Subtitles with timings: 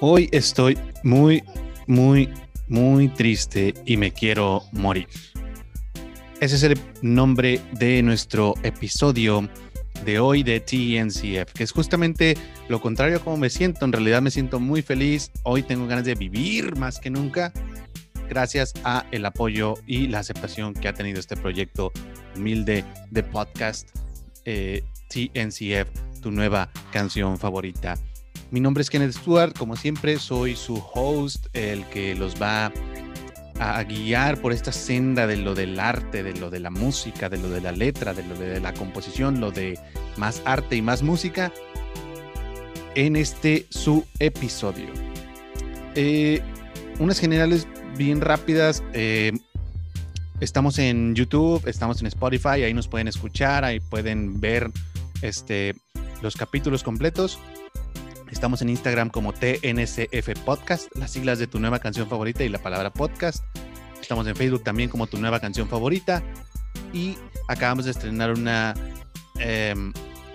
[0.00, 1.42] Hoy estoy muy,
[1.86, 2.28] muy,
[2.68, 5.08] muy triste y me quiero morir.
[6.38, 9.48] Ese es el nombre de nuestro episodio
[10.04, 12.36] de hoy de TNCF, que es justamente
[12.68, 13.86] lo contrario a cómo me siento.
[13.86, 15.32] En realidad me siento muy feliz.
[15.44, 17.54] Hoy tengo ganas de vivir más que nunca
[18.28, 21.90] gracias a el apoyo y la aceptación que ha tenido este proyecto
[22.36, 23.88] humilde de podcast
[24.44, 27.96] eh, TNCF, tu nueva canción favorita.
[28.50, 32.72] Mi nombre es Kenneth Stewart, como siempre soy su host, el que los va
[33.58, 37.38] a guiar por esta senda de lo del arte, de lo de la música, de
[37.38, 39.78] lo de la letra, de lo de la composición, lo de
[40.16, 41.52] más arte y más música
[42.94, 44.86] en este su episodio.
[45.96, 46.40] Eh,
[47.00, 48.82] unas generales bien rápidas.
[48.92, 49.32] Eh,
[50.40, 54.70] estamos en YouTube, estamos en Spotify, ahí nos pueden escuchar, ahí pueden ver
[55.22, 55.74] este,
[56.22, 57.40] los capítulos completos.
[58.30, 62.58] Estamos en Instagram como TNCF Podcast, las siglas de tu nueva canción favorita y la
[62.58, 63.44] palabra podcast.
[64.00, 66.22] Estamos en Facebook también como tu nueva canción favorita.
[66.92, 67.16] Y
[67.48, 68.74] acabamos de estrenar una,
[69.38, 69.92] em,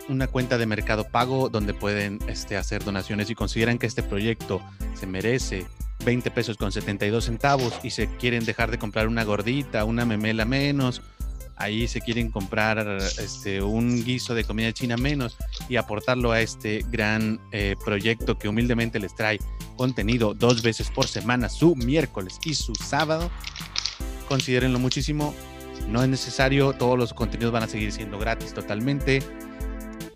[0.07, 4.61] una cuenta de mercado pago donde pueden este, hacer donaciones y consideran que este proyecto
[4.95, 5.65] se merece
[6.05, 10.45] 20 pesos con 72 centavos y se quieren dejar de comprar una gordita, una memela
[10.45, 11.01] menos
[11.61, 15.37] ahí se quieren comprar este, un guiso de comida china menos
[15.69, 19.39] y aportarlo a este gran eh, proyecto que humildemente les trae
[19.77, 23.29] contenido dos veces por semana, su miércoles y su sábado.
[24.27, 25.33] Considérenlo muchísimo.
[25.87, 29.21] No es necesario, todos los contenidos van a seguir siendo gratis totalmente.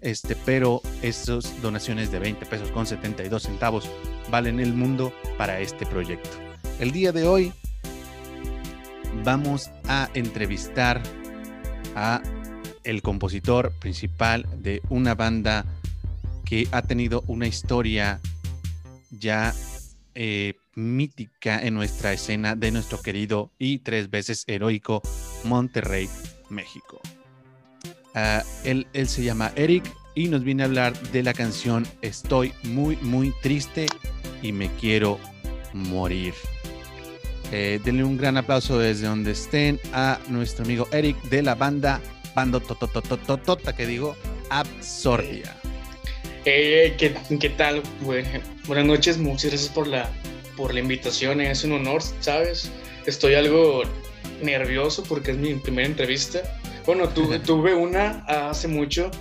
[0.01, 3.89] Este, pero esas donaciones de 20 pesos con 72 centavos
[4.29, 6.29] valen el mundo para este proyecto.
[6.79, 7.53] El día de hoy
[9.23, 11.01] vamos a entrevistar
[11.95, 12.21] a
[12.83, 15.65] el compositor principal de una banda
[16.45, 18.19] que ha tenido una historia
[19.09, 19.53] ya
[20.13, 25.01] eh, mítica en nuestra escena de nuestro querido y tres veces heroico
[25.43, 26.09] Monterrey,
[26.49, 27.01] México.
[28.13, 32.53] Ah, él, él se llama Eric y nos viene a hablar de la canción Estoy
[32.63, 33.87] muy, muy triste
[34.41, 35.19] y me quiero
[35.73, 36.33] morir.
[37.57, 42.01] Eh, denle un gran aplauso desde donde estén a nuestro amigo Eric de la banda
[42.35, 44.17] Bando Tototototota, que digo
[44.49, 45.55] Absordia.
[46.43, 47.81] Eh, ¿qué, ¿qué, tal?
[48.01, 50.09] buenas noches, muchas gracias por la,
[50.57, 52.69] por la invitación, es un honor, ¿sabes?
[53.05, 53.83] Estoy algo
[54.43, 56.41] nervioso porque es mi primera entrevista.
[56.85, 59.11] Bueno, tuve, tuve una hace mucho,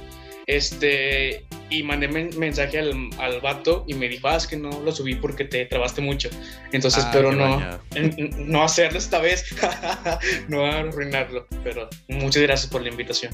[0.47, 4.93] este, y mandé mensaje al, al vato y me dijo, ah, es que no lo
[4.93, 6.29] subí porque te trabaste mucho.
[6.73, 7.61] Entonces ah, espero no,
[8.39, 9.55] no hacerlo esta vez,
[10.49, 11.47] no arruinarlo.
[11.63, 13.33] Pero muchas gracias por la invitación.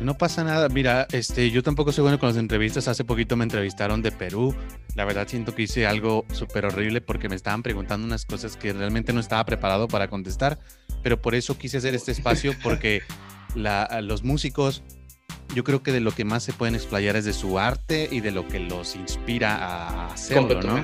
[0.00, 0.68] No pasa nada.
[0.68, 2.88] Mira, este, yo tampoco soy bueno con las entrevistas.
[2.88, 4.54] Hace poquito me entrevistaron de Perú.
[4.96, 8.72] La verdad siento que hice algo súper horrible porque me estaban preguntando unas cosas que
[8.72, 10.58] realmente no estaba preparado para contestar.
[11.02, 13.02] Pero por eso quise hacer este espacio porque
[13.54, 14.82] la, los músicos
[15.54, 18.20] yo creo que de lo que más se pueden explayar es de su arte y
[18.20, 20.82] de lo que los inspira a hacerlo, ¿no?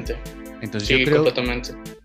[0.61, 1.25] Entonces yo creo,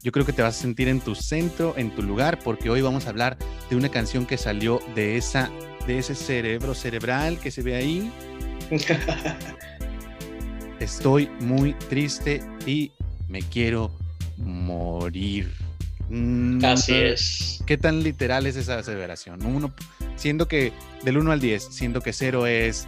[0.03, 2.81] yo creo que te vas a sentir en tu centro, en tu lugar, porque hoy
[2.81, 3.37] vamos a hablar
[3.69, 5.49] de una canción que salió de esa,
[5.87, 8.11] de ese cerebro cerebral que se ve ahí.
[10.79, 12.91] Estoy muy triste y
[13.27, 13.91] me quiero
[14.37, 15.51] morir.
[16.09, 17.63] Mm, Así es.
[17.65, 19.43] ¿Qué tan literal es esa aseveración?
[19.45, 19.73] Uno,
[20.15, 20.71] siendo que
[21.03, 22.87] del 1 al 10, siendo que 0 es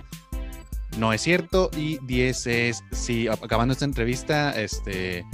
[0.98, 5.26] no es cierto y 10 es sí, acabando esta entrevista, este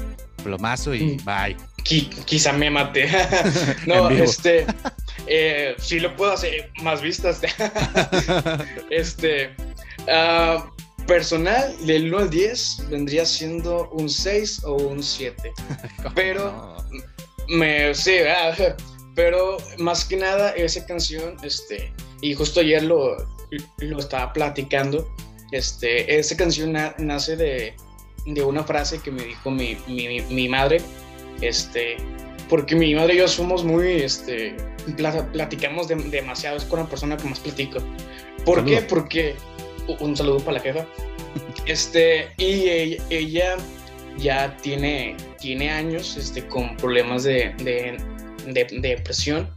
[0.44, 1.26] plomazo y mm.
[1.26, 1.58] bye.
[1.84, 3.10] quizá me maté.
[3.86, 4.66] no, este
[5.28, 7.42] eh, sí lo puedo hacer más vistas.
[8.90, 9.56] este
[10.02, 10.62] uh,
[11.06, 15.54] personal del 1 al 10 vendría siendo un 6 o un 7.
[16.16, 16.78] Pero
[17.48, 18.14] me sí,
[19.16, 21.92] pero más que nada esa canción, este,
[22.22, 23.18] y justo ayer lo,
[23.80, 25.10] lo estaba platicando,
[25.52, 27.74] este, esa canción nace de,
[28.26, 30.82] de, una frase que me dijo mi, mi, mi, madre,
[31.42, 31.98] este,
[32.50, 34.56] porque mi madre y yo somos muy, este,
[35.34, 37.80] platicamos demasiado, es con la persona que más platico.
[38.46, 38.82] ¿Por qué?
[38.82, 39.36] Porque,
[40.00, 40.86] un saludo para la jefa,
[41.66, 42.70] este, y
[43.10, 43.58] ella,
[44.18, 47.98] ya tiene, tiene años este, con problemas de, de,
[48.46, 49.50] depresión.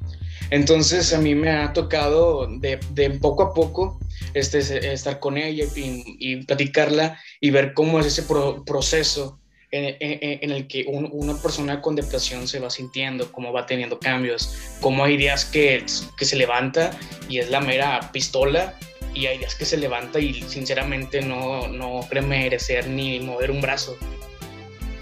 [0.50, 3.98] Entonces a mí me ha tocado de, de poco a poco
[4.34, 8.24] este, estar con ella y, platicarla y ver cómo es ese
[8.66, 9.38] proceso
[9.70, 14.76] en, en, el que una persona con depresión se va sintiendo, cómo va teniendo cambios,
[14.80, 15.84] cómo hay días que,
[16.16, 16.96] que se levanta
[17.28, 18.78] y es la mera pistola
[19.14, 23.60] y hay días que se levanta y sinceramente no, no cree merecer ni mover un
[23.60, 23.96] brazo.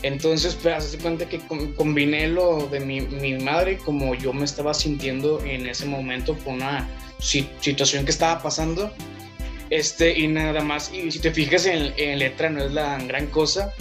[0.03, 1.41] Entonces, pues, hace cuenta que
[1.77, 6.55] combiné lo de mi, mi, madre, como yo me estaba sintiendo en ese momento con
[6.55, 6.89] una
[7.19, 8.93] situación que estaba pasando.
[9.71, 13.27] Este, y nada más, y si te fijas en, en letra, no es la gran
[13.29, 13.73] cosa,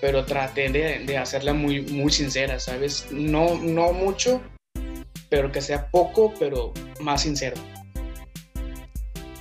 [0.00, 3.06] pero traté de, de, hacerla muy, muy sincera, ¿sabes?
[3.10, 4.42] No, no mucho,
[5.28, 7.56] pero que sea poco, pero más sincero.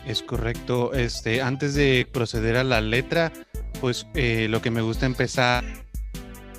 [0.06, 0.94] Es correcto.
[0.94, 3.32] Este, antes de proceder a la letra,
[3.82, 5.64] pues eh, lo que me gusta empezar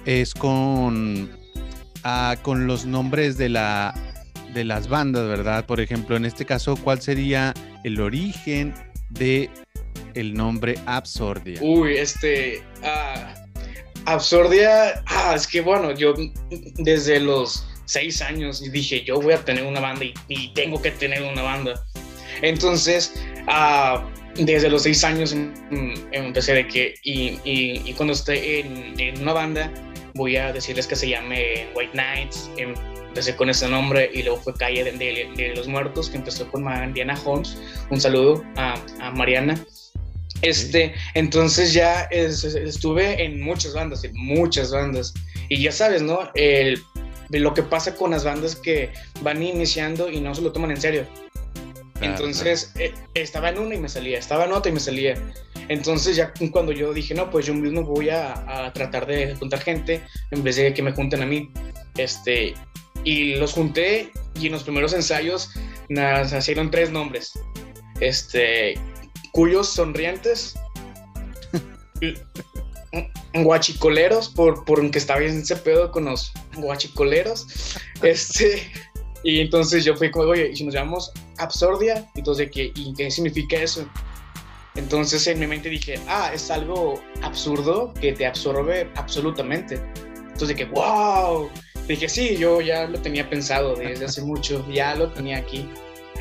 [0.05, 1.31] es con,
[2.05, 3.94] ah, con los nombres de, la,
[4.55, 5.67] de las bandas, ¿verdad?
[5.67, 7.55] Por ejemplo, en este caso, ¿cuál sería
[7.85, 8.75] el origen
[9.11, 9.50] de
[10.14, 11.58] el nombre Absordia?
[11.61, 12.62] Uy, este...
[12.82, 13.41] Uh,
[14.06, 16.14] Absordia, ah, es que bueno, yo
[16.79, 21.23] desde los seis años dije, yo voy a tener una banda y, tengo que tener
[21.23, 21.85] una banda.
[22.41, 23.14] Entonces,
[23.47, 24.00] uh,
[24.37, 25.52] desde los seis años em,
[26.12, 29.73] empecé de que, y, y, cuando esté en, en, una banda,
[30.15, 32.51] voy a decirles que se llame White Knights.
[32.57, 36.62] Empecé con ese nombre y luego fue Calle de, de, los Muertos, que empezó con
[36.62, 37.57] Mariana Holmes.
[37.91, 39.65] Un saludo a, a Mariana.
[40.43, 45.12] Este, entonces ya estuve en muchas bandas, en muchas bandas.
[45.49, 46.31] Y ya sabes, ¿no?
[46.35, 46.81] El,
[47.31, 48.91] lo que pasa con las bandas que
[49.23, 51.07] van iniciando y no se lo toman en serio.
[52.01, 55.15] Entonces eh, estaba en una y me salía, estaba en otra y me salía.
[55.71, 60.03] Entonces ya cuando yo dije, no, pues yo mismo voy a, tratar de juntar gente
[60.33, 61.49] en vez de que me junten a mí.
[61.97, 62.55] Este,
[63.05, 65.51] y los junté y en los primeros ensayos
[65.89, 67.39] nos hicieron tres nombres.
[68.01, 68.75] Este,
[69.31, 70.59] cuyos sonrientes,
[73.35, 77.47] guachicoleros, por, por que estaba bien ese pedo con los guachicoleros.
[78.03, 78.73] Este,
[79.23, 83.11] y entonces yo fui como, oye, y si nos llamamos Absordia, entonces, ¿qué, ¿y qué
[83.11, 83.87] significa eso?
[84.77, 89.81] Entonces en mi mente dije, ah, es algo absurdo que te absorbe absolutamente.
[90.33, 91.51] Entonces dije, wow.
[91.89, 95.69] Dije, sí, yo ya lo tenía pensado desde hace mucho, ya lo tenía aquí.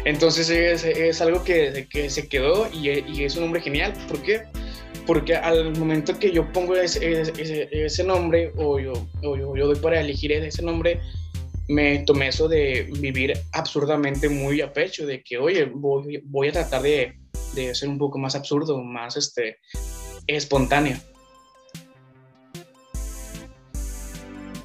[0.06, 3.94] Entonces es, es algo que, que, se quedó y, y, es un nombre genial.
[4.08, 4.44] ¿Por qué?
[5.06, 8.94] Porque al momento que yo pongo ese, ese, ese nombre o, yo,
[9.24, 11.02] o yo, yo, doy para elegir ese nombre,
[11.68, 16.52] me tomé eso de vivir absurdamente muy a pecho, de que, oye, voy, voy a
[16.54, 17.19] tratar de,
[17.54, 19.58] de, ser un poco más absurdo, más este,
[20.28, 20.98] espontáneo.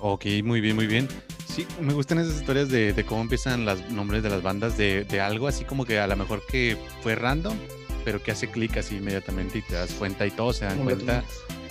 [0.00, 1.08] Ok, muy bien, muy bien.
[1.46, 5.04] Sí, me gustan esas historias de, de cómo empiezan los nombres de las bandas, de,
[5.04, 7.56] de, algo así como que a lo mejor que fue random,
[8.04, 11.24] pero que hace clic así inmediatamente y te das cuenta y todos se dan cuenta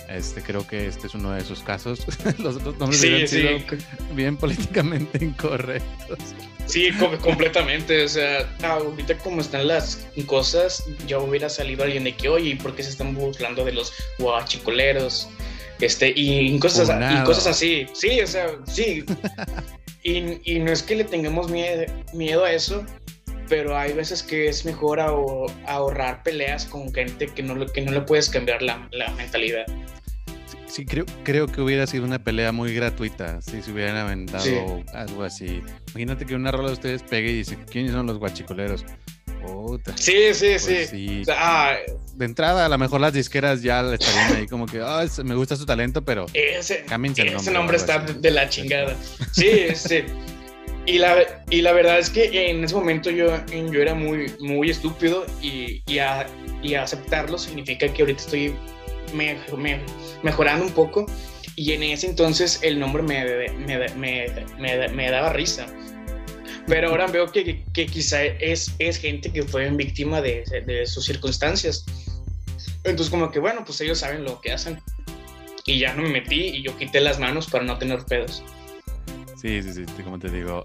[0.08, 2.06] este, creo que este es uno de esos casos.
[2.38, 3.50] Los otros nombres sí, sido
[4.14, 6.18] bien políticamente incorrectos.
[6.66, 6.90] Sí,
[7.22, 8.04] completamente.
[8.04, 12.74] O sea, ahorita como están las cosas, ya hubiera salido alguien de que, oye, ¿por
[12.74, 15.28] qué se están burlando de los guachicoleros?
[15.80, 17.86] Este, y cosas, y cosas así.
[17.92, 19.04] Sí, o sea, sí.
[20.02, 21.84] y, y no es que le tengamos miedo,
[22.14, 22.84] miedo a eso,
[23.48, 28.00] pero hay veces que es mejor ahorrar peleas con gente que no, que no le
[28.00, 29.66] puedes cambiar la, la mentalidad.
[30.74, 35.22] Sí, creo, creo que hubiera sido una pelea muy gratuita si se hubieran aventado algo
[35.22, 35.62] así.
[35.90, 38.84] Imagínate que una rola de ustedes pegue y dice, ¿quiénes son los guachicoleros?
[39.94, 41.22] sí, sí, pues sí.
[41.28, 41.76] Ah,
[42.16, 45.36] de entrada, a lo mejor las disqueras ya le estarían ahí como que, ah, me
[45.36, 47.76] gusta su talento, pero ese, ese nombre.
[47.76, 48.96] está de la chingada.
[49.30, 50.02] Sí, sí.
[50.86, 54.70] Y la, y la verdad es que en ese momento yo, yo era muy, muy
[54.70, 56.26] estúpido y, y, a,
[56.64, 58.56] y aceptarlo significa que ahorita estoy
[59.12, 59.36] me,
[60.22, 61.06] mejorando un poco
[61.56, 63.48] y en ese entonces el nombre me,
[63.96, 65.66] me, me daba risa.
[66.66, 71.04] Pero ahora veo que, que, quizá es, es gente que fue víctima de, de sus
[71.04, 71.84] circunstancias.
[72.84, 74.80] Entonces como que bueno, pues ellos saben lo que hacen.
[75.66, 78.42] Y ya no me metí y yo quité las manos para no tener pedos.
[79.40, 80.64] Sí, sí, sí, como te digo,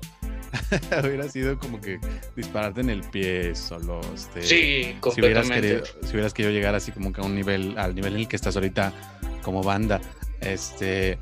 [1.03, 1.99] hubiera sido como que
[2.35, 4.01] dispararte en el pie solo.
[4.13, 5.09] Este, sí, completamente.
[5.09, 8.13] Si hubieras, querido, si hubieras querido llegar así como que a un nivel, al nivel
[8.13, 8.93] en el que estás ahorita
[9.41, 10.01] como banda,
[10.41, 11.17] este...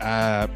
[0.00, 0.46] Uh,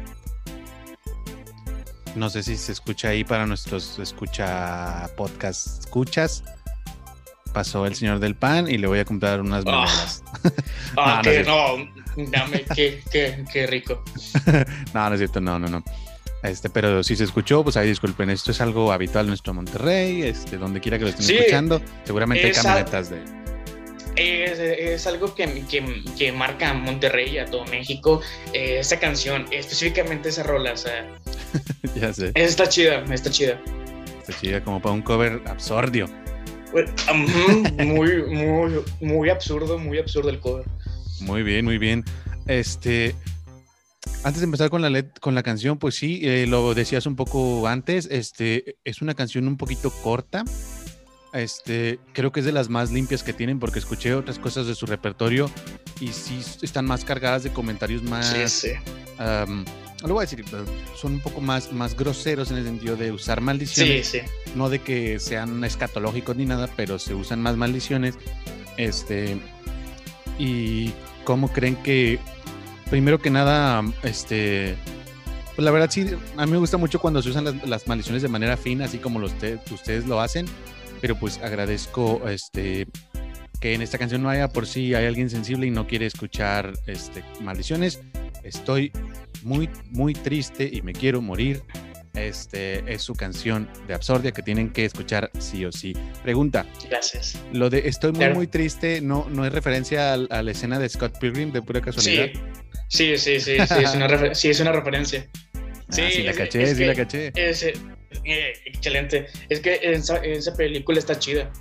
[2.15, 6.43] no sé si se escucha ahí para nuestros escucha podcast escuchas.
[7.53, 10.23] Pasó el señor del pan y le voy a comprar unas monedas.
[10.95, 14.03] Ah, no, que no, dame, qué, qué, qué rico.
[14.93, 15.83] no, no es cierto, no, no, no.
[16.43, 20.23] Este, pero si se escuchó, pues ahí disculpen, esto es algo habitual en nuestro Monterrey,
[20.23, 23.23] este, donde quiera que lo estén escuchando, seguramente hay camionetas de...
[24.15, 28.21] Es, es, algo que, que, que, marca a Monterrey, a todo México,
[28.51, 31.09] eh, esa canción, específicamente esa rola, o sea...
[31.95, 32.31] ya sé.
[32.35, 33.59] Está chida, está chida.
[34.19, 36.07] Está chida como para un cover absurdio.
[37.77, 40.65] muy, muy, muy absurdo, muy absurdo el cover.
[41.21, 42.03] Muy bien, muy bien.
[42.47, 43.15] Este,
[44.23, 47.67] antes de empezar con la, con la canción, pues sí, eh, lo decías un poco
[47.67, 50.43] antes, este, es una canción un poquito corta.
[51.33, 54.75] Este, creo que es de las más limpias que tienen porque escuché otras cosas de
[54.75, 55.49] su repertorio
[55.99, 58.27] y sí están más cargadas de comentarios más...
[58.27, 58.69] Sí, sí.
[60.03, 60.45] lo voy a decir,
[60.95, 64.07] son un poco más, más groseros en el sentido de usar maldiciones.
[64.07, 64.51] Sí, sí.
[64.55, 68.15] No de que sean escatológicos ni nada, pero se usan más maldiciones.
[68.77, 69.37] Este,
[70.37, 72.19] y cómo creen que
[72.93, 74.75] primero que nada, este,
[75.55, 76.05] pues la verdad sí,
[76.37, 79.17] a mí me gusta mucho cuando se usan las, maldiciones de manera fina, así como
[79.17, 80.45] ustedes lo hacen,
[81.01, 82.85] pero pues agradezco este,
[83.59, 86.73] que en esta canción no haya por si hay alguien sensible y no quiere escuchar
[86.85, 87.99] este, maldiciones.
[88.43, 88.91] Estoy
[89.41, 91.63] muy, muy triste y me quiero morir.
[92.13, 95.93] Este es su canción de Absordia que tienen que escuchar sí o sí.
[96.21, 96.65] Pregunta.
[96.89, 97.37] Gracias.
[97.51, 100.89] Lo de Estoy muy, muy triste no, no es referencia a, a, la escena de
[100.89, 102.27] Scott Pilgrim de pura casualidad.
[102.31, 102.39] Sí,
[102.93, 105.27] Sí, sí, sí, sí, es una, sí, es una referencia.
[105.89, 107.31] Ah, sí, la caché, sí la caché.
[107.35, 107.73] Es, eh,
[108.65, 109.27] excelente.
[109.49, 111.51] Es que esa, esa, película está chida.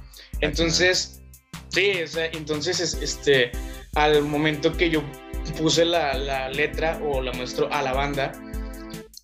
[0.41, 1.21] Entonces,
[1.69, 1.93] sí,
[2.33, 3.51] entonces, este,
[3.95, 5.03] al momento que yo
[5.59, 8.33] puse la, la, letra o la muestro a la banda,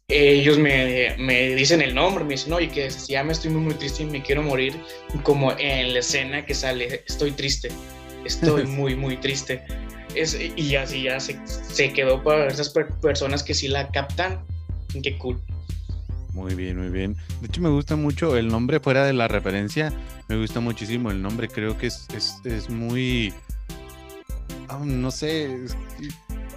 [0.08, 3.74] ellos me, me, dicen el nombre, me dicen, oye, que se llama Estoy muy, muy
[3.74, 4.74] triste y me quiero morir,
[5.22, 7.68] como en la escena que sale, estoy triste,
[8.24, 9.62] estoy muy, muy triste
[10.56, 14.40] y así ya se, se, quedó para esas personas que sí la captan.
[15.02, 15.40] Qué cool.
[16.32, 17.16] Muy bien, muy bien.
[17.40, 19.92] De hecho, me gusta mucho el nombre fuera de la referencia.
[20.28, 21.48] Me gusta muchísimo el nombre.
[21.48, 23.32] Creo que es, es, es muy.
[24.68, 25.58] Ah, no sé.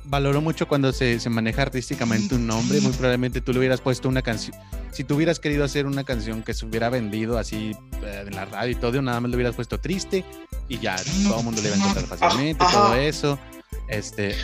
[0.05, 2.81] Valoro mucho cuando se, se, maneja artísticamente un nombre.
[2.81, 4.55] Muy probablemente tú le hubieras puesto una canción.
[4.91, 8.45] Si tú hubieras querido hacer una canción que se hubiera vendido así eh, en la
[8.45, 10.25] radio y todo, nada más le hubieras puesto triste
[10.67, 13.39] y ya todo el mundo le iba a encontrar fácilmente, todo eso.
[13.87, 14.35] Este,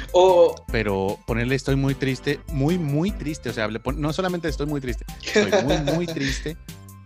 [0.72, 5.06] pero ponerle estoy muy triste, muy, muy triste, o sea, no solamente estoy muy triste,
[5.24, 6.58] estoy muy, muy triste,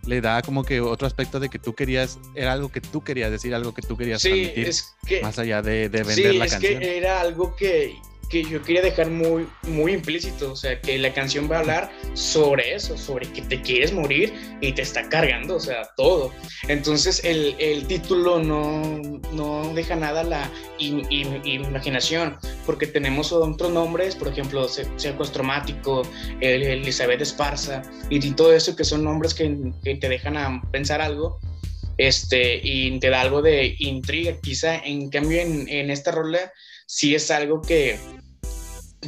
[0.06, 3.30] le da como que otro aspecto de que tú querías, era algo que tú querías
[3.30, 4.74] decir, algo que tú querías transmitir,
[5.22, 6.60] más allá de, de vender la canción.
[6.60, 7.94] Sí, es que era algo que
[8.32, 11.92] que yo quería dejar muy, muy implícito, o sea, que la canción va a hablar
[12.14, 16.32] sobre eso, sobre que te quieres morir y te está cargando, o sea, todo.
[16.66, 19.00] Entonces el, el título no,
[19.34, 26.02] no, deja nada la imaginación, porque tenemos otros nombres, por ejemplo, Estromático,
[26.40, 31.38] Elizabeth Esparza, y, todo eso que son nombres que, que te dejan a pensar algo
[31.98, 34.78] este, y te da algo de intriga, quizá.
[34.78, 36.50] En cambio, en, en esta rola
[36.86, 37.98] sí es algo que,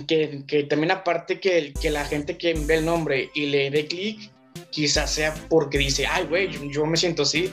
[0.07, 4.31] que, también aparte que, que la gente que ve el nombre y le dé clic,
[4.71, 7.53] quizás sea porque dice, ay, güey, yo, me siento así.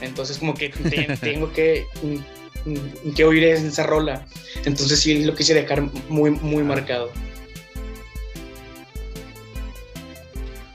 [0.00, 0.68] Entonces como que
[1.20, 1.86] tengo que,
[3.16, 4.26] que oír esa rola.
[4.64, 7.10] Entonces sí lo quise dejar muy, muy marcado.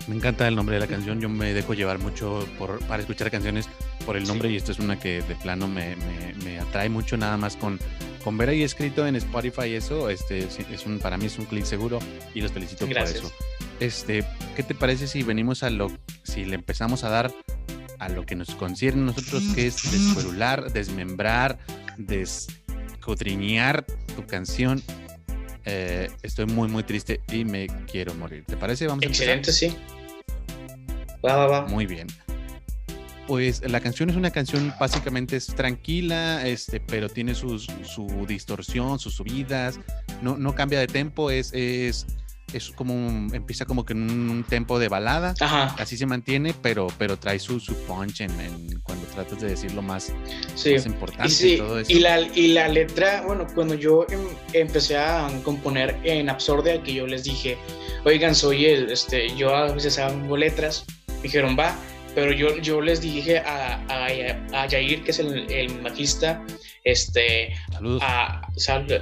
[0.08, 3.30] Me encanta el nombre de la canción, yo me dejo llevar mucho por, para escuchar
[3.30, 3.70] canciones
[4.10, 7.16] por el nombre y esto es una que de plano me, me, me atrae mucho
[7.16, 7.80] nada más con
[8.24, 11.64] con ver ahí escrito en Spotify eso, este, es un, para mí es un clic
[11.64, 12.00] seguro
[12.34, 13.32] y los felicito por eso.
[13.80, 14.26] Este,
[14.56, 15.92] ¿qué te parece si venimos a lo,
[16.24, 17.32] si le empezamos a dar
[18.00, 21.60] a lo que nos concierne nosotros, que es descuerular, desmembrar,
[21.98, 23.86] descodriñar
[24.16, 24.82] tu canción?
[25.66, 28.44] Eh, estoy muy, muy triste y me quiero morir.
[28.48, 28.88] ¿Te parece?
[28.88, 29.78] Vamos Excelente, sí.
[31.24, 31.68] Va, va, va.
[31.68, 32.08] Muy bien
[33.30, 37.60] pues la canción es una canción básicamente es tranquila, este, pero tiene su
[38.28, 39.80] distorsión, sus subidas,
[40.24, 42.08] no, no cambia de tempo, es, es,
[42.54, 45.36] es como empieza como que en un, tempo de balada,
[45.78, 48.32] así se mantiene, pero, pero trae su, su punch en,
[48.82, 50.12] cuando tratas de decir lo más,
[50.88, 51.92] importante y, todo eso.
[51.92, 54.22] Y la, y la letra, bueno, cuando yo em,
[54.54, 57.60] empecé a componer en Absordia, que yo les dije,
[58.06, 60.84] oigan, soy el, este, yo a veces hago letras,
[61.22, 61.76] dijeron, va,
[62.20, 66.46] pero yo, yo les dije a, a, a Yair, que es el, el magista,
[66.84, 68.02] este, saludos.
[68.04, 68.42] A,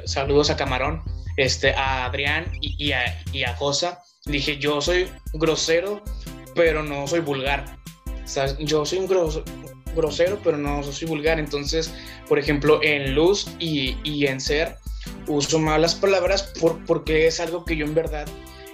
[0.06, 1.02] saludos a Camarón,
[1.36, 6.04] este, a Adrián y, a, y a Josa, dije, yo soy grosero,
[6.54, 7.66] pero no soy vulgar.
[8.24, 9.08] O sea, yo soy un
[9.96, 11.40] grosero, pero no soy vulgar.
[11.40, 11.92] Entonces,
[12.30, 14.76] por ejemplo, en luz y, y en ser,
[15.26, 18.28] uso malas palabras por, porque es algo que yo en verdad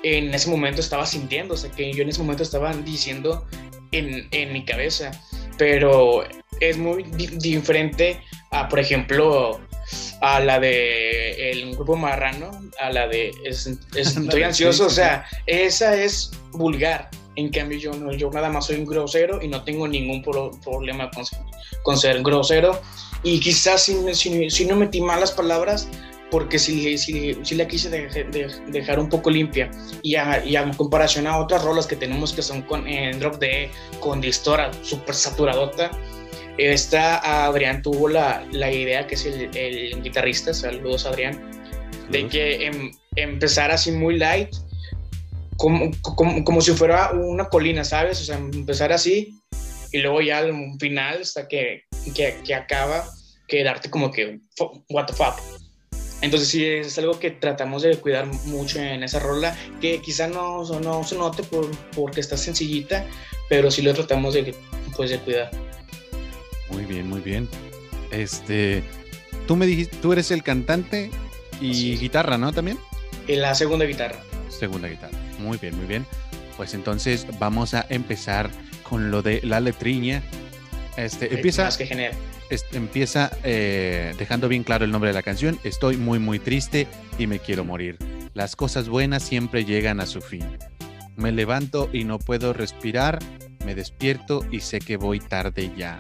[0.04, 3.48] en ese momento estaba sintiendo, o sea, que yo en ese momento estaba diciendo
[3.94, 5.12] en, en mi cabeza,
[5.58, 6.24] pero
[6.60, 8.20] es muy diferente
[8.52, 9.60] a, por ejemplo,
[10.22, 13.32] a la de el grupo marrano, a la de
[13.96, 17.10] estoy ansioso, o sea, esa es vulgar.
[17.36, 21.10] En cambio, yo, no, yo nada más soy un grosero y no tengo ningún problema
[21.10, 21.26] con,
[21.82, 22.80] con, ser grosero.
[23.24, 25.90] Y quizás si, si, si no metí malas palabras,
[26.34, 29.70] porque si, si, si la quise dejar un poco limpia
[30.02, 33.36] y a, y a, comparación a otras rolas que tenemos que son con en Drop
[33.36, 35.92] D, con Distora, súper saturadota,
[36.58, 41.40] esta Adrián tuvo la, la idea, que es el, el guitarrista, saludos Adrián,
[42.10, 44.50] de que em, empezar así muy light,
[45.58, 48.20] como, como, como, si fuera una colina, ¿sabes?
[48.22, 49.40] O sea, empezar así
[49.92, 51.84] y luego ya al final, hasta que,
[52.16, 53.06] que, que acaba,
[53.48, 54.40] quedarte como que,
[54.90, 55.63] what the fuck.
[56.24, 60.64] Entonces sí, es algo que tratamos de cuidar mucho en esa rola, que quizá no,
[60.80, 63.06] no se note por, porque está sencillita,
[63.50, 64.56] pero sí lo tratamos de,
[64.96, 65.52] pues, de cuidar.
[66.72, 67.50] Muy bien, muy bien.
[68.10, 68.84] Este,
[69.48, 71.12] tú me dijiste, tú eres el cantante
[71.60, 72.54] y guitarra, ¿no?
[72.54, 72.80] También.
[73.28, 74.24] En la segunda guitarra.
[74.48, 75.18] Segunda guitarra.
[75.40, 76.06] Muy bien, muy bien.
[76.56, 78.50] Pues entonces vamos a empezar
[78.84, 80.24] con lo de la letriña.
[80.98, 81.70] Este, empieza.
[81.78, 82.14] que genera
[82.72, 85.60] empieza eh, dejando bien claro el nombre de la canción.
[85.64, 87.98] Estoy muy muy triste y me quiero morir.
[88.34, 90.46] Las cosas buenas siempre llegan a su fin.
[91.16, 93.20] Me levanto y no puedo respirar.
[93.66, 96.00] Me despierto y sé que voy tarde ya.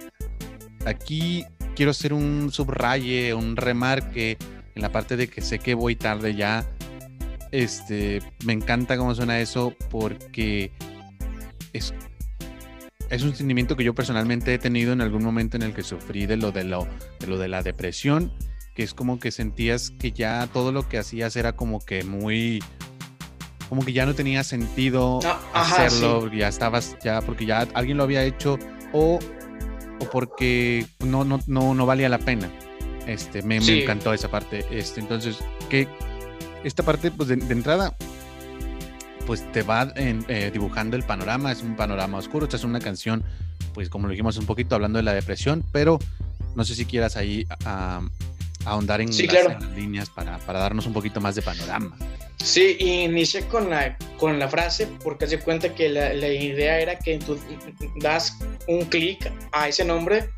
[0.85, 1.45] Aquí
[1.75, 4.37] quiero hacer un subraye, un remarque
[4.75, 6.65] en la parte de que sé que voy tarde ya.
[7.51, 10.71] Este, me encanta cómo suena eso porque
[11.71, 11.93] es
[13.13, 16.25] es un sentimiento que yo personalmente he tenido en algún momento en el que sufrí
[16.25, 16.87] de lo de, lo,
[17.19, 18.31] de lo de la depresión,
[18.73, 22.63] que es como que sentías que ya todo lo que hacías era como que muy
[23.69, 28.03] como que ya no tenía sentido ah, hacerlo, ya estabas ya porque ya alguien lo
[28.03, 28.57] había hecho
[28.93, 29.19] o,
[29.99, 32.51] o porque no, no, no, no valía la pena.
[33.07, 34.65] Este, me, me encantó esa parte.
[34.71, 35.39] Este, entonces,
[35.69, 35.87] que
[36.63, 37.95] esta parte, pues de entrada,
[39.25, 43.23] pues te va eh, dibujando el panorama, es un panorama oscuro, esta es una canción,
[43.73, 45.99] pues como lo dijimos un poquito hablando de la depresión, pero
[46.55, 47.47] no sé si quieras ahí
[48.65, 51.97] ahondar en, las, líneas para, darnos un poquito más de panorama.
[52.37, 56.99] Sí, inicié con la, con la frase porque hace cuenta que la, la idea era
[56.99, 57.39] que tú
[58.01, 60.29] das un clic a ese nombre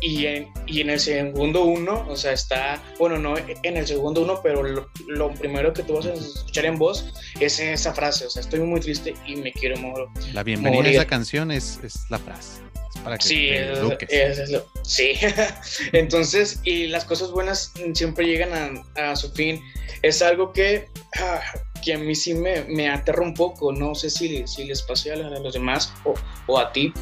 [0.00, 4.22] y en, y en el segundo uno, o sea, está, bueno, no en el segundo
[4.22, 8.30] uno, pero lo, primero que tú vas a escuchar en voz es esa frase, o
[8.30, 10.06] sea, estoy muy triste y me quiero morir.
[10.32, 12.60] La bienvenida a esa canción es, es la frase.
[13.02, 15.12] para que sí, es, lo, sí.
[15.92, 19.60] entonces, y las cosas buenas siempre llegan a, a su fin.
[20.02, 20.86] Es algo que,
[21.18, 21.40] ah,
[21.84, 25.12] que a mí sí me, me aterra un poco, no sé si, si les pasé
[25.12, 26.14] a, los demás o,
[26.46, 26.92] o a ti,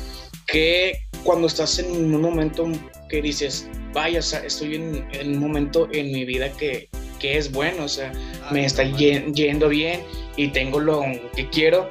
[0.47, 2.71] que cuando estás en un momento
[3.09, 7.89] que dices, vaya, estoy en, un momento en mi vida que, que es bueno, o
[7.89, 8.13] sea,
[8.45, 10.03] ah, me está yendo bien
[10.37, 11.03] y tengo lo
[11.35, 11.91] que quiero.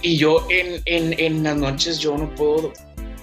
[0.00, 2.72] Y yo en, en, en, las noches yo no puedo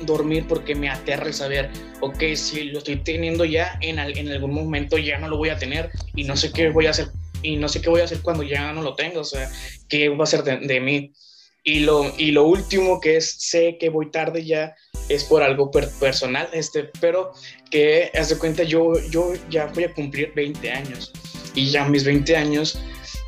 [0.02, 4.54] dormir porque me aterra el saber, ok, si lo estoy teniendo ya, en, en algún
[4.54, 7.08] momento ya no lo voy a tener y no sé qué voy a hacer
[7.42, 9.50] y no sé qué voy a hacer cuando ya no lo tenga, o sea,
[9.88, 11.14] qué va a ser de, de mí.
[11.64, 14.76] Y lo, y lo último que es, sé que voy tarde ya,
[15.10, 17.32] es por algo personal, este, pero
[17.70, 21.12] que, haz de cuenta, yo, yo ya voy a cumplir 20 años.
[21.54, 22.80] Y ya mis 20 años,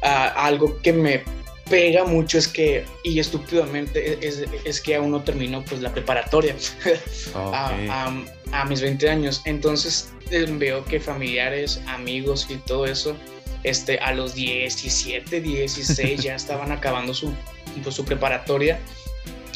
[0.04, 1.24] ah, algo que me
[1.70, 6.56] pega mucho es que, y estúpidamente, es, es que aún no termino pues la preparatoria
[7.36, 8.12] a,
[8.52, 9.42] a, mis 20 años.
[9.46, 13.16] Entonces eh, veo que familiares, amigos y todo eso,
[13.64, 17.34] este, a los 17, 16 ya estaban acabando su
[17.84, 18.80] pues, su preparatoria.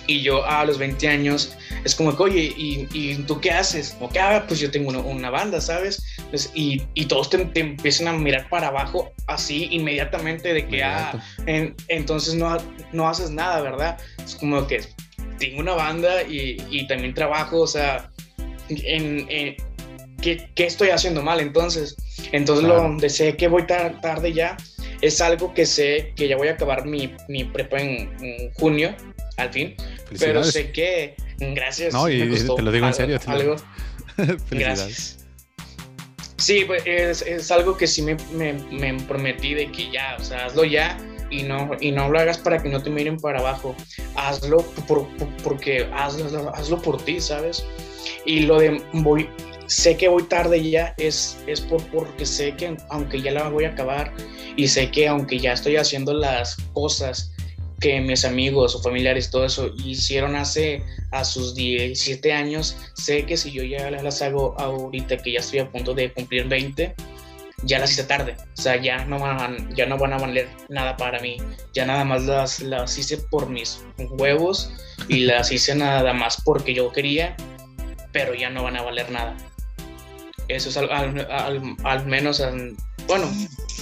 [0.07, 3.95] Y yo a los 20 años es como que, oye, ¿y, y tú qué haces?
[3.99, 6.03] O que, ah, pues yo tengo una, banda, ¿sabes?
[6.29, 11.23] Pues, y, y, todos te, empiezan a mirar para abajo así inmediatamente de que, ah,
[11.87, 12.57] entonces no,
[12.91, 13.97] no haces nada, ¿verdad?
[14.23, 14.81] Es como que
[15.39, 18.11] tengo una banda y, y también trabajo, o sea,
[18.69, 19.55] en,
[20.21, 21.95] ¿qué, ¿qué, estoy haciendo mal entonces?
[22.31, 24.57] Entonces lo sé que voy tarde ya
[25.03, 28.09] es algo que sé que ya voy a acabar mi, mi prepa en,
[28.53, 28.95] junio,
[29.37, 29.75] al fin,
[30.19, 31.93] pero sé que, gracias.
[31.93, 33.19] No, y te lo digo en serio.
[33.25, 33.55] Algo,
[34.51, 35.19] gracias.
[36.37, 40.23] Sí, pues es, es, algo que sí me, me, me, prometí de que ya, o
[40.23, 40.97] sea, hazlo ya
[41.29, 43.75] y no, y no lo hagas para que no te miren para abajo.
[44.15, 45.07] Hazlo por,
[45.43, 47.65] porque hazlo, hazlo por ti, ¿sabes?
[48.25, 49.29] Y lo de voy,
[49.67, 53.65] sé que voy tarde ya es, es por, porque sé que aunque ya la voy
[53.65, 54.13] a acabar
[54.55, 57.32] y sé que aunque ya estoy haciendo las cosas
[57.79, 63.37] que mis amigos o familiares, todo eso, hicieron hace a sus 17 años, sé que
[63.37, 66.95] si yo ya las hago ahorita, que ya estoy a punto de cumplir 20,
[67.65, 68.35] ya las hice tarde.
[68.57, 71.37] O sea, ya no van ya no van a valer nada para mí.
[71.73, 74.71] Ya nada más las, las hice por mis huevos
[75.07, 77.35] y las hice nada más porque yo quería,
[78.11, 79.35] pero ya no van a valer nada.
[80.49, 82.43] Eso es al, al, al, menos
[83.07, 83.31] bueno,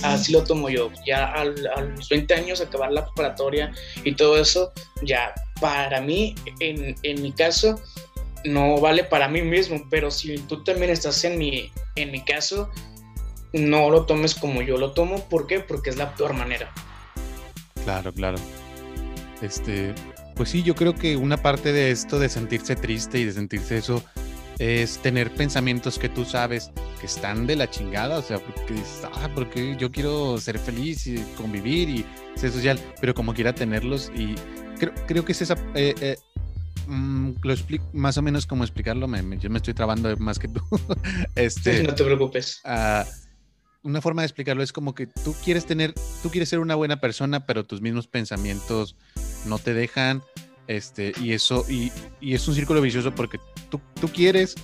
[0.03, 0.91] así lo tomo yo.
[1.05, 3.71] Ya a los 20 años, acabar la preparatoria
[4.03, 4.71] y todo eso,
[5.03, 7.79] ya para mí, en, en, mi caso,
[8.45, 12.69] no vale para mí mismo, pero si tú también estás en mi, en mi caso,
[13.53, 15.27] no lo tomes como yo lo tomo.
[15.29, 15.59] ¿Por qué?
[15.59, 16.71] Porque es la peor manera.
[17.83, 18.37] Claro, claro.
[19.41, 19.93] Este,
[20.35, 23.77] pues sí, yo creo que una parte de esto de sentirse triste y de sentirse
[23.77, 24.03] eso
[24.61, 26.69] es tener pensamientos que tú sabes
[26.99, 31.07] que están de la chingada, o sea, porque dices, ah, porque yo quiero ser feliz
[31.07, 34.35] y convivir y ser social, pero como quiera tenerlos y
[34.77, 36.15] creo, creo que es esa, eh, eh,
[36.85, 40.47] mm, lo explico más o menos como explicarlo, me, yo me estoy trabando más que
[40.47, 40.61] tú.
[41.35, 42.61] este, no te preocupes.
[42.63, 43.03] Uh,
[43.81, 47.01] una forma de explicarlo es como que tú quieres tener, tú quieres ser una buena
[47.01, 48.95] persona, pero tus mismos pensamientos
[49.47, 50.21] no te dejan,
[50.67, 54.55] este, y eso, y, y es un círculo vicioso porque tú, tú quieres,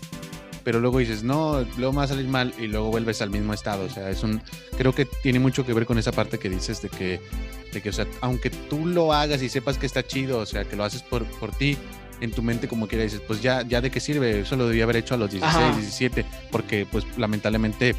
[0.63, 3.53] pero luego dices, no, luego me va a salir mal y luego vuelves al mismo
[3.53, 3.85] estado.
[3.85, 4.41] O sea, es un,
[4.77, 7.21] creo que tiene mucho que ver con esa parte que dices de que,
[7.71, 10.65] de que, o sea, aunque tú lo hagas y sepas que está chido, o sea,
[10.65, 11.77] que lo haces por, por ti,
[12.19, 14.83] en tu mente como quiera dices, pues ya, ya de qué sirve, eso lo debía
[14.83, 15.71] haber hecho a los 16, Ajá.
[15.77, 17.95] 17, porque pues lamentablemente,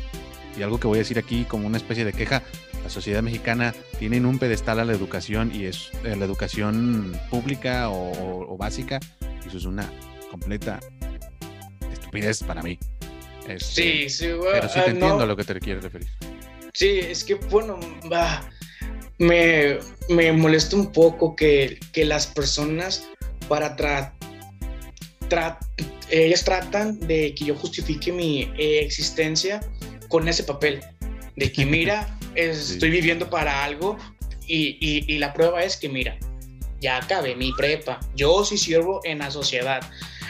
[0.58, 2.42] y algo que voy a decir aquí como una especie de queja,
[2.88, 7.90] la sociedad mexicana tiene un pedestal a la educación y es eh, la educación pública
[7.90, 8.98] o, o, o básica,
[9.44, 9.92] y eso es una
[10.30, 10.80] completa
[11.92, 12.78] estupidez para mí.
[13.46, 15.22] Este, sí, sí, bueno, Pero sí te uh, entiendo no.
[15.22, 16.08] a lo que te quieres referir.
[16.72, 17.78] Sí, es que, bueno,
[18.10, 18.48] va,
[19.18, 23.06] me, me molesta un poco que, que las personas
[23.48, 24.14] para tra,
[25.28, 25.58] tra,
[26.08, 29.60] ellas tratan de que yo justifique mi eh, existencia
[30.08, 30.80] con ese papel,
[31.36, 32.74] de que mira, es, sí.
[32.74, 33.96] estoy viviendo para algo
[34.46, 36.16] y, y, y, la prueba es que mira,
[36.80, 39.80] ya acabé mi prepa, yo sí sirvo en la sociedad.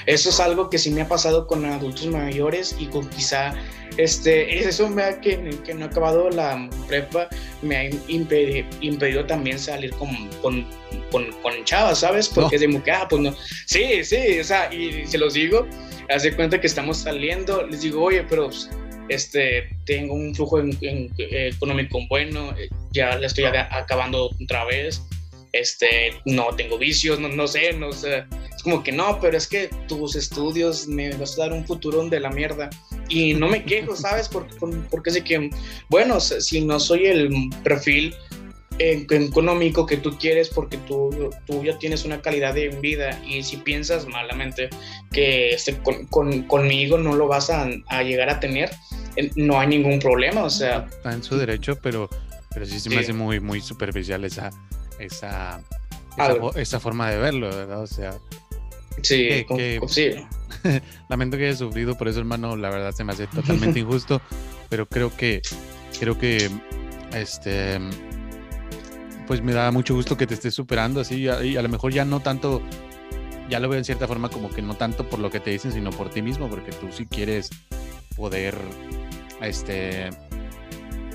[0.06, 3.54] Eso es algo que sí me ha pasado con adultos mayores y con quizá
[3.98, 7.28] este, eso me ha que, que no he acabado la prepa,
[7.60, 10.08] me ha impedido, impedido también salir con,
[10.40, 10.66] con,
[11.10, 12.28] con, con chavas, ¿sabes?
[12.28, 12.64] Porque no.
[12.64, 13.34] es de que, ah, pues no.
[13.66, 15.66] Sí, sí, o sea, y se los digo,
[16.08, 18.48] hace cuenta que estamos saliendo, les digo, oye, pero
[19.08, 22.54] este, tengo un flujo en, en, económico bueno,
[22.92, 25.02] ya le estoy acabando otra vez,
[25.52, 29.46] este, no tengo vicios, no, no sé, no sé, es como que no, pero es
[29.46, 32.68] que tus estudios me vas a dar un futuro de la mierda
[33.08, 34.28] y no me quejo, ¿sabes?
[34.28, 34.54] Porque,
[34.90, 35.50] porque sé que,
[35.88, 37.30] bueno, si no soy el
[37.64, 38.14] perfil
[38.78, 43.56] económico que tú quieres porque tú, tú ya tienes una calidad de vida y si
[43.58, 44.70] piensas malamente
[45.12, 48.70] que este, con, con, conmigo no lo vas a, a, llegar a tener,
[49.36, 50.86] no hay ningún problema, o sea...
[50.90, 52.08] Está en su derecho, pero,
[52.52, 53.02] pero sí se me sí.
[53.02, 54.50] hace muy, muy superficial esa,
[54.98, 55.60] esa,
[56.16, 57.82] esa, esa, forma de verlo, ¿verdad?
[57.82, 58.14] O sea...
[59.02, 60.10] Sí, que, que, sí.
[61.08, 64.20] lamento que haya sufrido por eso, hermano, la verdad se me hace totalmente injusto,
[64.68, 65.40] pero creo que,
[66.00, 66.50] creo que,
[67.14, 67.78] este,
[69.28, 72.06] pues me da mucho gusto que te estés superando así, y a, lo mejor ya
[72.06, 72.62] no tanto,
[73.50, 75.70] ya lo veo en cierta forma como que no tanto por lo que te dicen,
[75.70, 77.50] sino por ti mismo, porque tú sí quieres
[78.16, 78.56] poder,
[79.42, 80.08] este,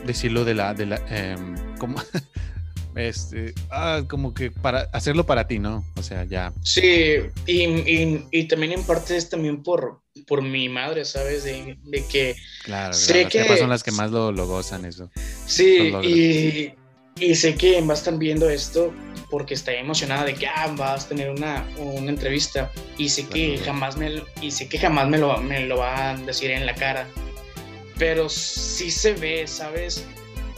[0.06, 1.36] decirlo de la, de la, eh,
[1.80, 1.98] como,
[2.96, 5.84] este, ah, como que para hacerlo para ti, ¿no?
[5.96, 6.54] O sea, ya.
[6.62, 7.16] Sí,
[7.48, 11.46] y, y, y también en parte es también por, por mi madre, ¿sabes?
[11.46, 13.48] De, de que claro, sé claro.
[13.48, 15.10] que son las que más lo, lo gozan eso.
[15.48, 16.83] Sí, y,
[17.20, 18.94] y, sé que va a estar viendo esto
[19.30, 23.58] porque está emocionada de que ah, vas a tener una, una entrevista y sé que
[23.58, 26.76] jamás me y sé que jamás me lo, me lo va a decir en la
[26.76, 27.08] cara.
[27.98, 30.06] Pero sí se ve, ¿sabes?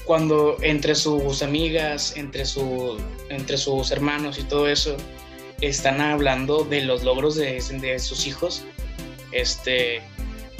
[0.05, 2.97] cuando entre sus amigas, entre, su,
[3.29, 4.95] entre sus hermanos y todo eso,
[5.61, 8.63] están hablando de los logros de, de sus hijos,
[9.31, 10.01] este,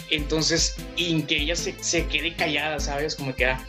[0.10, 3.16] entonces, y que ella se, se quede callada, ¿sabes?
[3.16, 3.64] Como que, ah,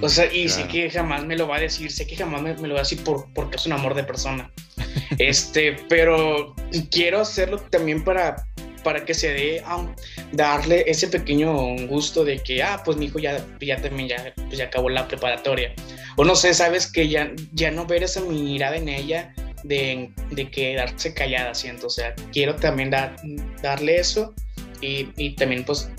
[0.00, 0.62] o sea, y claro.
[0.62, 2.80] sé que jamás me lo va a decir, sé que jamás me, me, lo va
[2.80, 4.50] a decir por, porque es un amor de persona.
[5.18, 6.54] este, pero
[6.90, 8.36] quiero hacerlo también para,
[8.82, 9.84] para que se dé a
[10.32, 14.58] darle ese pequeño gusto de que, ah, pues mi hijo ya, ya también ya, pues
[14.58, 15.74] ya acabó la preparatoria.
[16.16, 20.50] O no sé, sabes que ya, ya no ver esa mirada en ella de, de
[20.50, 21.88] quedarse callada, siento.
[21.88, 23.16] O sea, quiero también dar,
[23.62, 24.34] darle eso
[24.80, 25.90] y, y también pues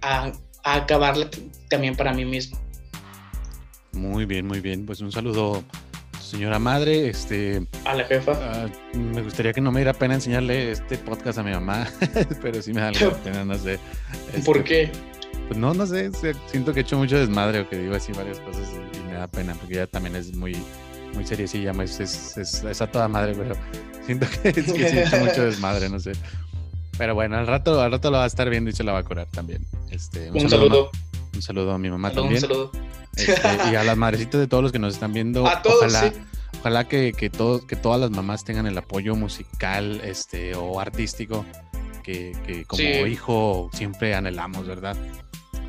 [0.00, 0.32] a,
[0.64, 1.28] a acabarle
[1.68, 2.58] también para mí mismo.
[3.92, 4.86] Muy bien, muy bien.
[4.86, 5.62] Pues un saludo
[6.32, 7.66] señora madre, este...
[7.84, 8.32] A la jefa.
[8.32, 11.86] Uh, me gustaría que no me diera pena enseñarle este podcast a mi mamá,
[12.42, 12.90] pero sí me da
[13.22, 13.78] pena, no sé.
[14.28, 14.90] Este, ¿Por qué?
[15.48, 16.10] Pues no, no sé,
[16.46, 19.12] siento que he hecho mucho desmadre o que digo así varias cosas y, y me
[19.12, 20.56] da pena, porque ella también es muy,
[21.12, 23.54] muy seriecilla, es, es, es, es a toda madre, pero
[24.06, 26.12] siento que, es que sí he hecho mucho desmadre, no sé.
[26.96, 29.00] Pero bueno, al rato, al rato lo va a estar viendo y se la va
[29.00, 29.66] a curar también.
[29.90, 30.90] Este, un, un saludo.
[31.32, 32.44] Un Un saludo a mi mamá Saludo, también.
[32.44, 32.72] Un saludo.
[33.16, 35.46] Este, y a las madrecitas de todos los que nos están viendo.
[35.46, 36.12] A todos, ojalá, sí.
[36.60, 41.44] ojalá que, que, todos, que todas las mamás tengan el apoyo musical este, o artístico
[42.02, 42.86] que, que como Sí.
[43.10, 44.96] hijo siempre anhelamos, ¿verdad?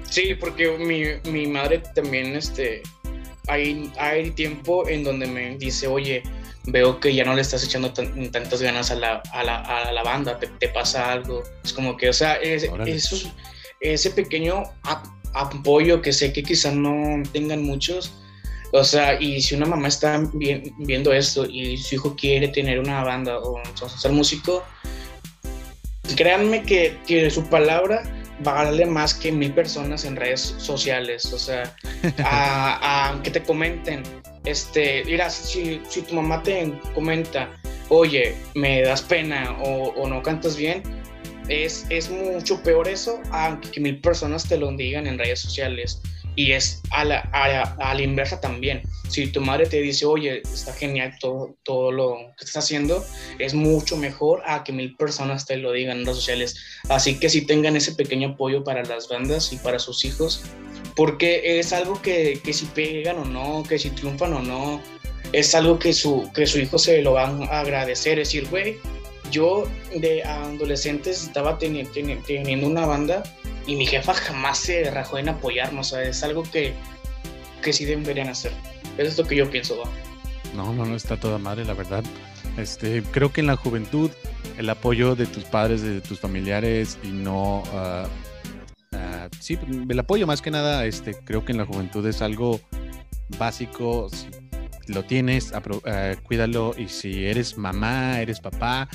[0.10, 2.82] Sí, porque mi, mi madre también, este,
[3.48, 6.24] hay, hay tiempo en donde me dice, oye,
[6.66, 9.92] veo que ya no le estás echando tan- tantas ganas a la, a la, a
[9.92, 11.44] la banda, te, te pasa algo.
[11.64, 13.32] Es como que, o sea, es- esos-
[13.82, 14.64] ese pequeño
[15.34, 18.14] apoyo que sé que quizás no tengan muchos,
[18.72, 22.80] o sea, y si una mamá está vi- viendo esto y su hijo quiere tener
[22.80, 24.64] una banda o ser músico,
[26.16, 28.04] créanme que, que su palabra
[28.40, 31.32] vale más que mil personas en redes sociales.
[31.34, 31.76] O sea,
[32.26, 34.04] a, a que te comenten,
[34.44, 37.50] este, mira, si, si tu mamá te comenta,
[37.90, 40.84] oye, me das pena o, o no cantas bien,
[41.48, 46.02] es, es mucho peor eso a que mil personas te lo digan en redes sociales.
[46.36, 48.82] Y es a la, a inversa también.
[49.08, 53.06] Si tu madre te dice, oye, está genial todo, todo lo que estás haciendo,
[53.38, 56.56] es mucho mejor a que mil personas te lo digan en redes sociales.
[56.90, 60.44] Así que sí tengan ese pequeño apoyo para las bandas y para sus hijos,
[60.96, 64.82] porque es algo que, que si pegan o no, que si triunfan o no,
[65.34, 68.20] es algo que su, que su hijo se lo van a agradecer.
[68.20, 68.78] Es decir, güey,
[69.34, 73.24] yo de adolescentes estaba teni- teni- teniendo una banda
[73.66, 75.92] y mi jefa jamás se rajó en apoyarnos.
[75.92, 76.74] O sea, es algo que,
[77.62, 78.52] que sí deberían hacer.
[78.98, 79.82] Eso es lo que yo pienso.
[80.56, 82.04] No, no, no está toda madre, la verdad.
[82.58, 84.12] Este, creo que en la juventud
[84.60, 88.06] el apoyo de tus padres, de tus familiares y no, ah,
[88.92, 89.58] ah, sí,
[89.90, 92.60] el apoyo más que nada, este, creo que en la juventud es algo
[93.40, 94.10] básico.
[94.12, 94.28] Si
[94.88, 98.88] lo tienes, apro- ah, cuídalo y si eres mamá, eres papá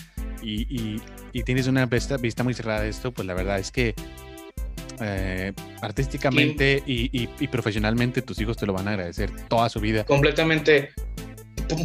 [0.43, 1.01] y, y-
[1.33, 3.95] y tienes una vista, vista muy cerrada de esto, pues la verdad es que
[5.01, 10.05] eh, artísticamente y, y- profesionalmente tus hijos te lo van a agradecer toda su vida.
[10.05, 10.91] completamente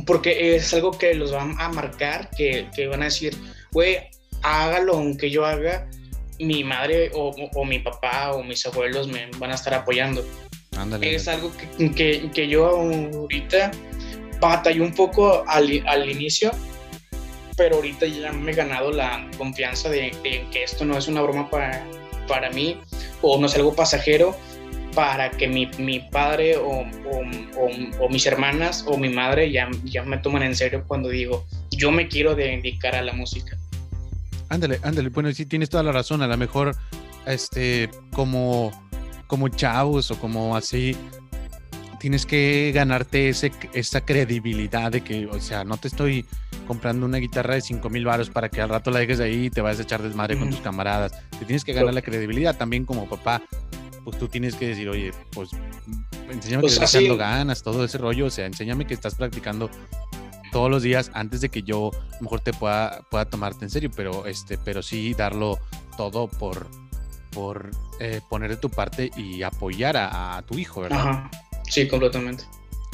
[0.06, 3.36] porque es algo que los van a marcar, que, que van a decir,
[3.74, 3.98] güey,
[4.42, 5.88] hágalo aunque yo haga,
[6.40, 10.26] mi madre o, o- o mi papá o mis abuelos me van a estar apoyando.
[10.78, 11.14] Ándale.
[11.14, 13.72] Es algo que, que, que yo ahorita
[14.50, 16.52] batallé un poco al, al inicio,
[17.58, 21.50] pero ahorita ya me he ganado la confianza de, que esto no es una broma
[21.50, 21.86] para,
[22.28, 22.78] para mí
[23.22, 24.36] o no es algo pasajero
[24.96, 30.04] para que mi, mi padre o, o- o- mis hermanas o mi madre ya, ya
[30.04, 33.58] me toman en serio cuando digo yo me quiero dedicar a la música.
[34.50, 35.10] Ándale, ándale.
[35.10, 36.22] Bueno, sí, tienes toda la razón.
[36.22, 36.76] A lo mejor,
[37.26, 38.72] este, como,
[39.26, 40.96] como chavos o como así,
[42.04, 46.26] tienes que ganarte ese, esa credibilidad de que, o sea, no te estoy
[46.68, 49.50] comprando una guitarra de 5 mil baros para que al rato la dejes ahí y
[49.50, 51.14] te vayas a echar desmadre con tus camaradas.
[51.40, 53.42] Te tienes que ganar la credibilidad también como papá.
[54.04, 55.52] Pues tú tienes que decir, oye, pues
[56.30, 58.26] enséñame Pues que estás así- echando ganas, todo ese rollo.
[58.26, 59.70] O sea, enséñame que estás practicando
[60.52, 63.70] todos los días antes de que yo a lo mejor te pueda, pueda tomarte en
[63.72, 65.58] serio, pero este, pero sí darlo
[65.96, 66.68] todo por,
[67.32, 71.00] por eh, poner de tu parte y apoyar a, a tu hijo, ¿verdad?
[71.00, 71.32] Ajá.
[71.70, 72.44] Sí, completamente.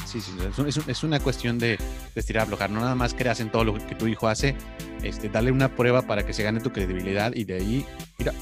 [0.06, 1.78] Sí, sí, es, un- es un- es una cuestión de, de
[2.16, 4.56] estirar, aflojar, no nada más creas en todo lo que tu hijo hace,
[5.02, 7.86] este, dale una prueba para que se gane tu credibilidad y de ahí,
[8.18, 8.32] mira,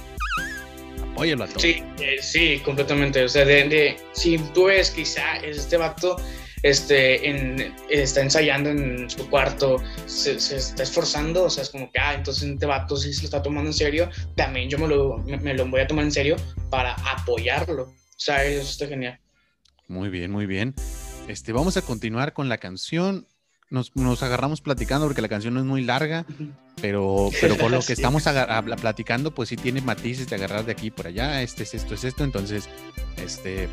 [1.12, 1.60] apóyalo a todo.
[1.60, 3.22] Sí, eh, sí, completamente.
[3.24, 6.16] O sea, de, de- si tú ves quizá este vato
[6.62, 11.90] este, en, está ensayando en su cuarto, se, se está esforzando, o sea, es como
[11.92, 14.88] que, ah, entonces este vato sí se lo está tomando en serio, también yo me
[14.88, 16.36] lo, me, me lo voy a tomar en serio
[16.70, 17.82] para apoyarlo.
[17.84, 19.18] O sea, eso está genial.
[19.88, 20.74] Muy bien, muy bien.
[21.28, 23.26] Este, vamos a continuar con la canción.
[23.70, 26.24] Nos, nos agarramos platicando porque la canción no es muy larga,
[26.80, 28.24] pero, pero por lo que estamos
[28.80, 32.04] platicando, pues sí tiene matices de agarrar de aquí por allá, este es esto, es
[32.04, 32.68] esto, entonces,
[33.18, 33.68] este,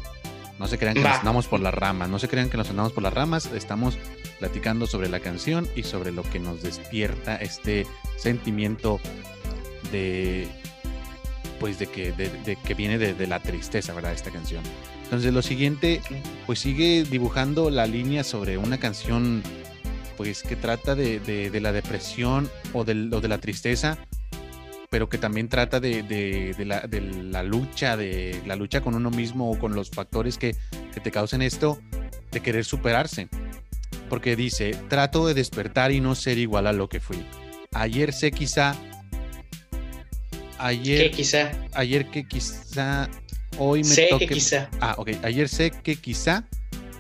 [0.60, 2.92] no se crean que nos andamos por las ramas, no se crean que nos andamos
[2.92, 3.98] por las ramas, estamos
[4.40, 9.00] platicando sobre la canción y sobre lo que nos despierta este sentimiento
[9.94, 10.50] de,
[11.62, 14.12] pues de que, de, de que viene de, de la tristeza, ¿verdad?
[14.12, 14.64] Esta canción.
[15.06, 16.02] Entonces lo siguiente,
[16.46, 19.42] pues sigue dibujando la línea sobre una canción
[20.18, 23.98] pues que trata de, de- de la depresión o, del- o de la tristeza,
[24.90, 29.52] pero que también trata de, la, de la lucha, de la lucha con uno mismo
[29.52, 30.56] o con los factores que,
[30.94, 31.80] que te causen esto,
[32.32, 33.28] de querer superarse.
[34.10, 37.18] Porque dice, trato de despertar y no ser igual a lo que fui.
[37.74, 38.76] Ayer sé quizá,
[40.60, 43.10] ayer, Que quizá, ayer que quizá,
[43.58, 44.70] hoy me sé toque que quizá.
[44.82, 45.12] Ah, ok.
[45.24, 46.46] Ayer sé que quizá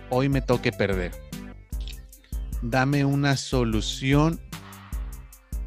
[0.09, 1.11] hoy me toque perder.
[2.61, 4.39] Dame una solución,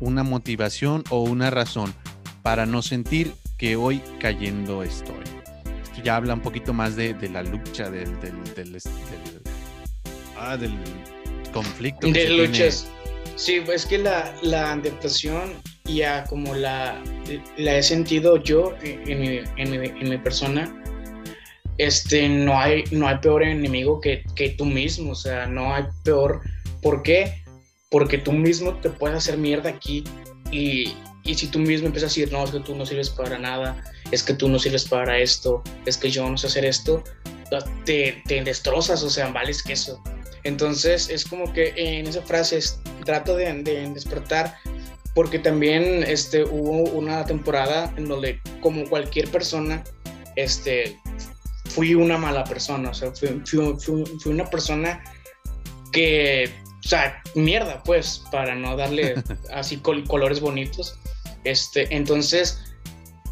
[0.01, 1.95] una motivación o una razón
[2.43, 5.15] para no sentir que hoy cayendo estoy.
[5.83, 8.79] Esto ya habla un poquito más de, la lucha, del, del, del,
[10.37, 10.75] ah, del
[11.53, 12.07] conflicto.
[12.07, 12.87] de luchas.
[13.37, 15.55] Sí, es que la, la depresión
[15.97, 17.03] ya como la,
[17.57, 20.75] he sentido yo en mi, persona,
[21.79, 25.85] este, no, hay, no hay peor enemigo que, que tú mismo, o sea, no hay
[26.05, 26.41] peor.
[26.83, 27.43] ¿Por qué?
[27.91, 30.05] Porque tú mismo te puedes hacer mierda aquí
[30.51, 33.39] y, y si tú mismo empiezas a decir, no, es que tú no sirves para
[33.39, 37.05] nada, es que tú no sirves para esto, es que yo no sé hacer esto,
[37.85, 40.03] te, te destrozas, o sea, vales que eso.
[40.45, 42.59] Entonces es como que en esa frase
[43.05, 44.55] trato de, de, despertar
[45.19, 49.83] porque también este, hubo una temporada en donde como cualquier persona
[50.37, 50.97] este,
[51.65, 55.03] fui una mala persona, o sea, fui, fui, una persona
[55.91, 56.49] que,
[56.85, 59.17] o sea, mierda, pues, para no darle
[59.53, 60.97] así colores bonitos.
[61.43, 62.61] Este, entonces,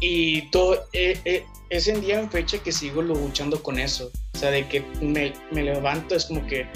[0.01, 4.37] y todo, eh, eh, es en día en fecha que sigo luchando con eso, o
[4.37, 6.67] sea, de que me, me levanto, es como que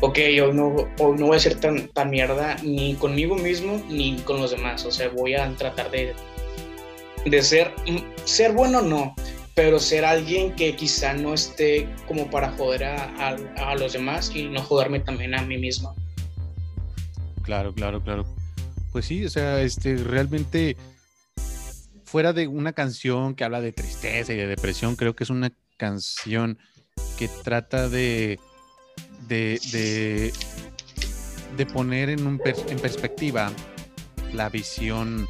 [0.00, 4.40] ok, yo no, no voy a ser tan, tan mierda ni conmigo mismo ni con
[4.40, 4.84] los demás.
[4.84, 6.14] O sea, voy a tratar de,
[7.24, 7.72] de ser,
[8.24, 9.14] ser bueno no,
[9.54, 14.48] pero ser alguien que quizá no esté como para joder a, a, los demás y
[14.48, 15.94] no joderme también a mí mismo.
[17.42, 18.24] Claro, claro, claro.
[18.92, 20.76] Pues sí, o sea, este, realmente
[22.04, 25.52] fuera de una canción que habla de tristeza y de depresión, creo que es una
[25.76, 26.58] canción
[27.16, 28.40] que trata de
[29.28, 30.32] de,
[31.56, 33.52] de, poner en, un en perspectiva
[34.32, 35.28] la visión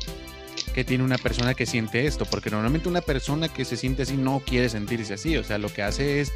[0.74, 4.16] que tiene una persona que siente esto, porque normalmente una persona que se siente así
[4.16, 6.33] no quiere sentirse así, o sea, lo que hace es,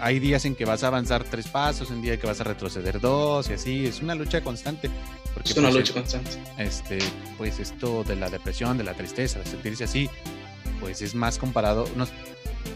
[0.00, 3.00] hay días en que vas a avanzar tres pasos, en días que vas a retroceder
[3.00, 4.90] dos y así, es una lucha constante.
[5.34, 6.30] Porque, es una pues, lucha constante.
[6.56, 6.98] Este,
[7.36, 10.08] pues esto de la depresión, de la tristeza, de sentirse así,
[10.80, 12.06] pues es más comparado, no,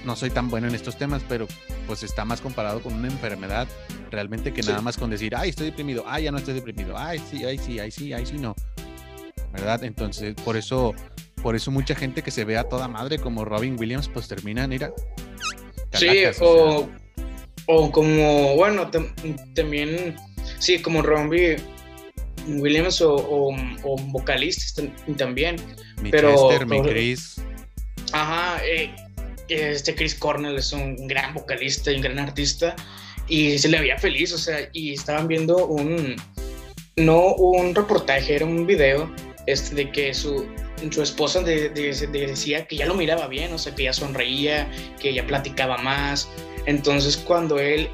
[0.04, 1.46] no soy tan bueno en estos temas, pero
[1.86, 3.68] pues está más comparado con una enfermedad
[4.10, 7.20] realmente que nada más con decir, ay, estoy deprimido, ay, ya no estoy deprimido, ay,
[7.30, 8.54] sí, ay, sí, ay, sí, ay, sí, no.
[9.52, 9.84] ¿Verdad?
[9.84, 10.94] Entonces, por eso,
[11.42, 14.66] por eso mucha gente que se ve a toda madre como Robin Williams, pues termina
[14.66, 14.92] mira.
[15.92, 16.08] Sí,
[16.40, 16.88] o,
[17.66, 18.90] o, como, bueno,
[19.54, 20.16] también,
[20.58, 21.56] sí, como Robin
[22.46, 24.86] Williams o, o, vocalistas
[25.16, 25.56] también.
[26.00, 27.36] Mi pero, Chester, mi Chris.
[28.12, 28.94] Ajá, eh,
[29.48, 32.76] este Chris Cornell es un gran vocalista y un gran artista
[33.28, 36.16] y se le veía feliz, o sea, y estaban viendo un,
[36.96, 39.10] no un reportaje, era un video
[39.46, 40.46] este, de que su,
[40.90, 44.70] su esposa decía que ya lo miraba bien, o sea, que ya sonreía,
[45.00, 46.28] que ya platicaba más.
[46.66, 47.88] Entonces cuando él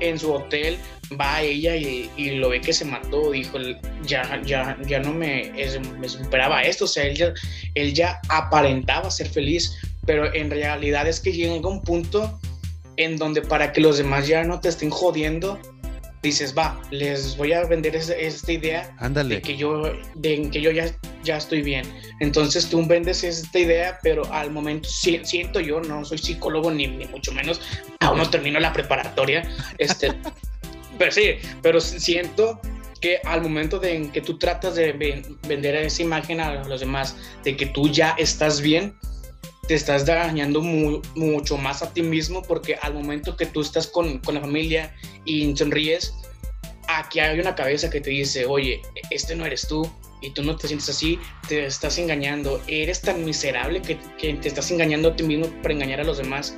[0.00, 0.78] en su hotel
[1.18, 3.58] va a ella y, lo ve que se mató, dijo,
[4.04, 5.52] ya, ya, ya no me,
[5.98, 7.32] me superaba esto, o sea, él ya,
[7.74, 12.38] él ya aparentaba ser feliz, pero en realidad es que llega un punto
[12.96, 15.58] en donde para que los demás ya no te estén jodiendo,
[16.22, 18.94] dices, va, les voy a vender esta idea
[19.24, 19.82] de que yo,
[20.16, 20.86] de que yo ya,
[21.22, 21.84] ya estoy bien.
[22.20, 27.06] Entonces tú vendes esta idea, pero al momento siento yo, no soy psicólogo ni, ni
[27.06, 27.60] mucho menos,
[28.00, 30.12] aún no termino la preparatoria, este,
[30.98, 32.60] pero sí, pero siento
[33.00, 34.92] que al momento de en que tú tratas de
[35.46, 38.94] vender esa imagen a los demás, de que tú ya estás bien,
[39.68, 44.18] te estás dañando mucho más a ti mismo porque al momento que tú estás con,
[44.18, 44.94] con, la familia
[45.26, 46.14] y sonríes,
[46.88, 48.80] aquí hay una cabeza que te dice, oye,
[49.10, 49.88] este no eres tú
[50.22, 54.48] y tú no te sientes así, te estás engañando, eres tan miserable que, que te
[54.48, 56.56] estás engañando a ti mismo para engañar a los demás.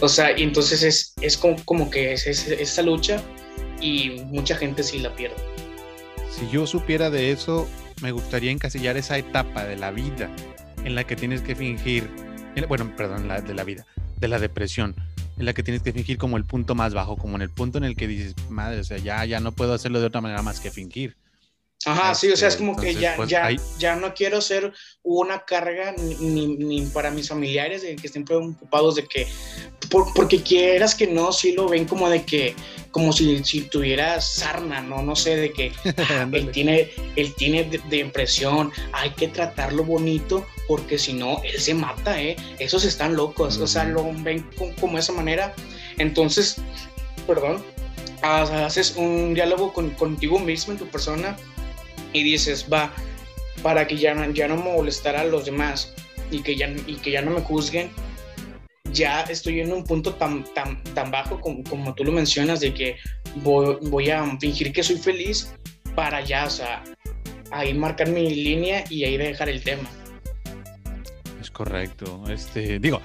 [0.00, 3.22] O sea, y entonces es, es como, como, que es, es, esa lucha
[3.82, 5.36] y mucha gente sí la pierde.
[6.30, 7.68] Si yo supiera de eso,
[8.00, 10.30] me gustaría encasillar esa etapa de la vida
[10.84, 12.08] en la que tienes que fingir
[12.68, 13.86] bueno, perdón, la, de la vida,
[14.18, 14.94] de la depresión,
[15.38, 17.78] en la que tienes que fingir como el punto más bajo, como en el punto
[17.78, 20.42] en el que dices, madre, o sea, ya, ya no puedo hacerlo de otra manera
[20.42, 21.16] más que fingir.
[21.86, 25.44] Ajá, sí, o sea, es como que ya, pues, ya, ya no quiero ser una
[25.44, 29.26] carga ni, ni, para mis familiares de que estén preocupados de que,
[30.14, 32.54] porque quieras que no, sí lo ven como de que,
[32.92, 35.02] como si, si tuviera sarna, ¿no?
[35.02, 40.46] No sé, de que ah, él tiene, él tiene de, impresión, hay que tratarlo bonito
[40.68, 42.36] porque si no, él se mata, ¿eh?
[42.58, 45.54] Esos están locos, o sea, lo ven como, como esa manera.
[45.98, 46.56] Entonces,
[47.26, 47.62] perdón,
[48.22, 51.36] haces un diálogo con, contigo mismo en tu persona
[52.12, 52.92] y dices, va,
[53.62, 55.94] para que ya, ya no molestar a los demás
[56.30, 57.90] y que ya, y que ya no me juzguen,
[58.92, 62.74] ya estoy en un punto tan, tan, tan bajo como, como tú lo mencionas, de
[62.74, 62.96] que
[63.36, 65.54] voy, voy, a fingir que soy feliz
[65.94, 66.82] para ya, o sea,
[67.50, 69.88] ahí marcar mi línea y ahí dejar el tema.
[71.40, 72.24] Es correcto.
[72.28, 73.00] Este, digo,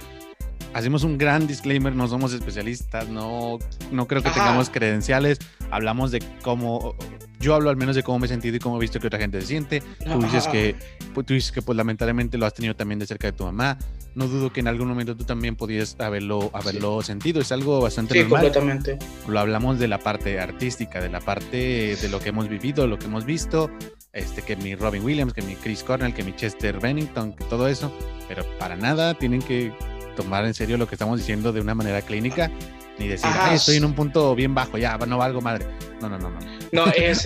[0.74, 3.60] hacemos un gran disclaimer, no somos especialistas, no,
[3.92, 5.40] no creo que tengamos credenciales,
[5.72, 6.96] hablamos de cómo,
[7.40, 9.20] yo hablo al menos de cómo me he sentido y cómo he visto que otra
[9.20, 10.76] gente se siente, tú dices que,
[11.14, 13.78] pues, tú dices que pues lamentablemente lo has tenido también de cerca de tu mamá,
[14.16, 18.16] no dudo que en algún momento tú también podías haberlo, haberlo sentido, es algo bastante
[18.16, 18.98] sí, completamente.
[19.28, 22.98] Lo hablamos de la parte artística, de la parte de lo que hemos vivido, lo
[22.98, 23.70] que hemos visto,
[24.14, 27.68] este, que mi Robin Williams, que mi Chris Cornell, que mi Chester Bennington, que todo
[27.68, 27.92] eso,
[28.28, 29.72] pero para nada tienen que
[30.18, 32.52] tomar en serio lo que estamos diciendo de una manera clínica,
[33.00, 35.66] ni decir, estoy en un punto bien bajo, ya, no valgo madre.
[36.02, 36.40] No, no, no, no.
[36.74, 37.26] No, es,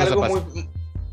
[0.00, 0.66] algo muy...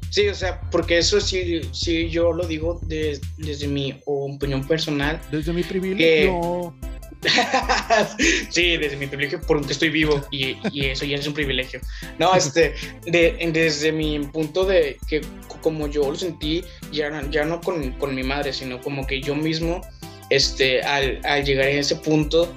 [0.10, 5.22] Sí, o sea, porque eso sí, sí yo lo digo desde mi opinión personal.
[5.32, 6.74] Desde mi privilegio.
[8.50, 11.82] sí, desde mi privilegio, porque estoy vivo y, y, eso ya es un privilegio.
[12.18, 12.74] No, este,
[13.06, 15.22] de, desde mi punto de que
[15.62, 19.36] como yo lo sentí, ya, ya no con, con mi madre, sino como que yo
[19.36, 19.82] mismo,
[20.30, 22.54] este, al, al llegar a ese punto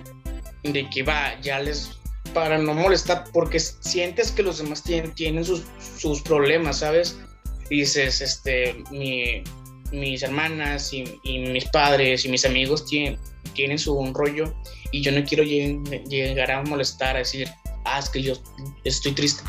[0.62, 1.90] de que va, ya les,
[2.34, 5.62] para no molestar, porque sientes que los demás tienen, tienen sus,
[5.98, 7.18] sus problemas, ¿sabes?
[7.68, 9.42] dices, este, mi,
[9.92, 13.18] mis hermanas y, y, mis padres y mis amigos tienen,
[13.54, 14.54] tienen su rollo
[14.90, 17.48] y yo no quiero llegar a molestar, a decir,
[17.84, 18.34] ah, es que yo
[18.84, 19.42] estoy triste.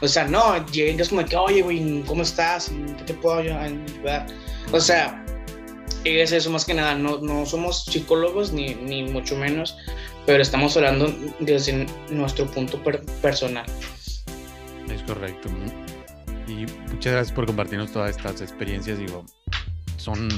[0.00, 2.70] O sea, no, llegas como que, oye, güey, ¿cómo estás?
[2.98, 4.26] ¿Qué te puedo ayudar?
[4.72, 5.23] O sea,
[6.04, 9.76] es eso más que nada, no, no somos psicólogos ni, ni mucho menos,
[10.26, 12.82] pero estamos hablando desde nuestro punto
[13.22, 13.66] personal.
[14.92, 15.48] Es correcto.
[16.46, 18.98] Y muchas gracias por compartirnos todas estas experiencias.
[18.98, 19.24] Digo,
[19.96, 20.28] son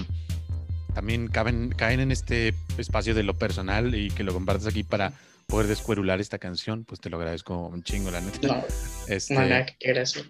[0.94, 5.12] también caben, caen en este espacio de lo personal y que lo compartas aquí para
[5.46, 8.48] poder descuerular esta canción, pues te lo agradezco un chingo, la neta.
[8.48, 8.64] No,
[9.06, 10.22] este, no,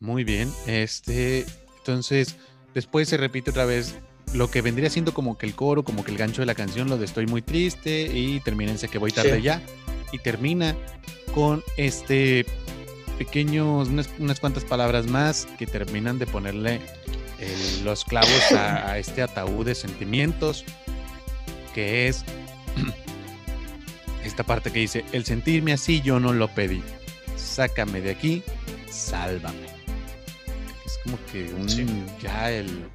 [0.00, 1.44] Muy bien, este,
[1.78, 2.36] entonces,
[2.74, 3.98] después se repite otra vez
[4.34, 6.88] lo que vendría siendo como que el coro, como que el gancho de la canción,
[6.88, 9.62] lo de estoy muy triste y termínense que voy tarde ya.
[10.12, 10.76] Y termina
[11.34, 12.44] con este
[13.18, 16.80] pequeños, unas, unas cuantas palabras más que terminan de ponerle
[17.82, 20.64] los clavos a, este ataúd de sentimientos,
[21.74, 22.24] que es
[24.24, 26.82] esta parte que dice, el sentirme así yo no lo pedí,
[27.36, 28.42] sácame de aquí,
[28.90, 29.66] sálvame.
[30.86, 32.88] Es como que un, ya el...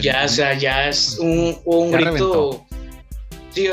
[0.00, 2.66] ya, o sea, ya es un, un grito...
[3.50, 3.68] Sí,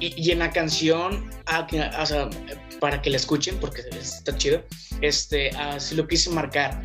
[0.00, 1.66] y, en la canción, ah,
[2.80, 4.64] para que la escuchen, porque está chido,
[5.02, 6.82] este, así lo quise marcar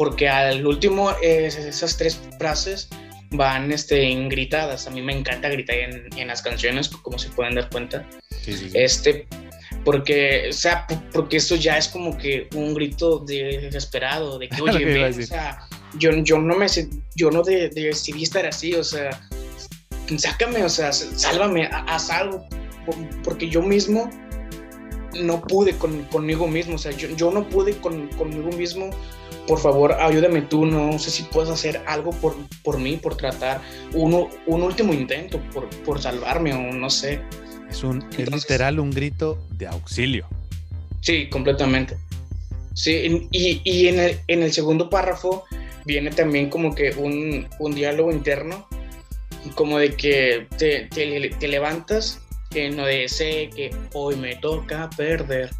[0.00, 2.88] porque al último esas tres frases
[3.32, 4.86] van este, en gritadas.
[4.86, 8.08] A mí me encanta gritar en, en las canciones, como se pueden dar cuenta.
[8.72, 9.28] Este,
[9.84, 15.04] porque, o sea, porque esto ya es como que un grito desesperado, de que, oye,
[15.04, 16.66] o sea, yo, yo no me,
[17.14, 19.10] yo no de, decidí estar así, o sea,
[20.16, 22.44] sácame, o sea, sálvame, haz algo,
[23.22, 24.10] porque yo mismo
[25.20, 28.90] no pude con, conmigo mismo, o sea, yo, yo no pude con, conmigo mismo
[29.50, 33.60] por favor, ayúdame tú, no sé si puedes hacer algo por, por mí, por tratar
[33.94, 37.20] uno, un último intento, por, por salvarme o no sé.
[37.68, 40.28] Es, un, literal un grito de auxilio.
[41.00, 41.96] Sí, completamente.
[42.74, 45.44] Sí, y, y en, el, en, el, segundo párrafo
[45.90, 48.68] viene también como que un, un diálogo interno,
[49.56, 52.20] como de que te, te, levantas,
[52.50, 53.06] que no de
[53.54, 55.50] que hoy me toca perder.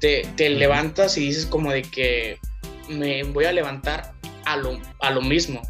[0.00, 2.38] Te, te levantas y dices como de que
[2.88, 4.12] me voy a levantar
[4.44, 5.62] a lo, a lo mismo,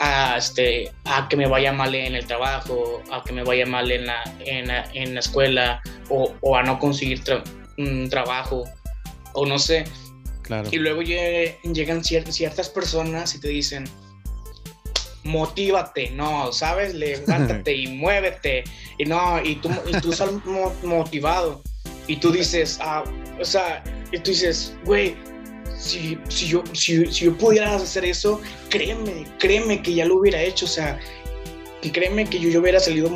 [0.00, 3.90] a, este, a que me vaya mal en el trabajo, a que me vaya mal
[3.90, 7.22] en la, en la, en la escuela o, o, a no conseguir
[7.78, 8.64] un trabajo
[9.32, 9.84] o no sé.
[10.44, 10.68] Claro.
[10.70, 13.88] Y luego llegan ciertas personas y te dicen,
[15.24, 16.94] motívate, no, ¿sabes?
[16.94, 18.64] Levántate y muévete.
[18.98, 20.12] Y no, y tú, y tú
[20.84, 21.62] motivado.
[22.06, 23.02] Y tú dices, ah,
[23.40, 23.82] o sea,
[24.12, 25.16] y tú dices, güey,
[25.76, 30.40] si, si, yo, si, si, yo pudiera hacer eso, créeme, créeme que ya lo hubiera
[30.40, 31.00] hecho, o sea,
[31.92, 33.10] créeme que yo, yo hubiera salido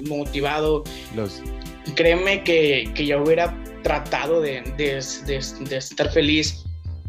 [0.00, 0.84] motivado,
[1.14, 1.42] Los...
[1.94, 3.54] créeme que, que, ya hubiera
[3.84, 6.64] tratado de, de, de, estar feliz,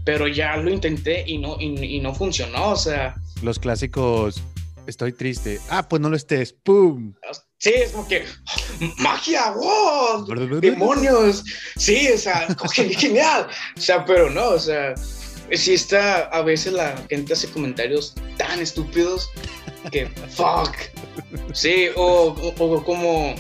[0.05, 3.15] pero ya lo intenté y no, y, y no funcionó, o sea...
[3.41, 4.43] Los clásicos,
[4.86, 7.15] estoy triste, ah, pues no lo estés, ¡pum!
[7.57, 8.26] Sí, es como que
[8.99, 11.43] magia, wow, demonios.
[11.78, 13.47] Sí, o sea, genial.
[13.76, 14.93] O sea, pero no, o sea,
[15.51, 19.32] sí está, a veces la gente hace comentarios tan estúpidos
[19.91, 20.76] que fuck.
[21.53, 23.34] Sí, o, o, como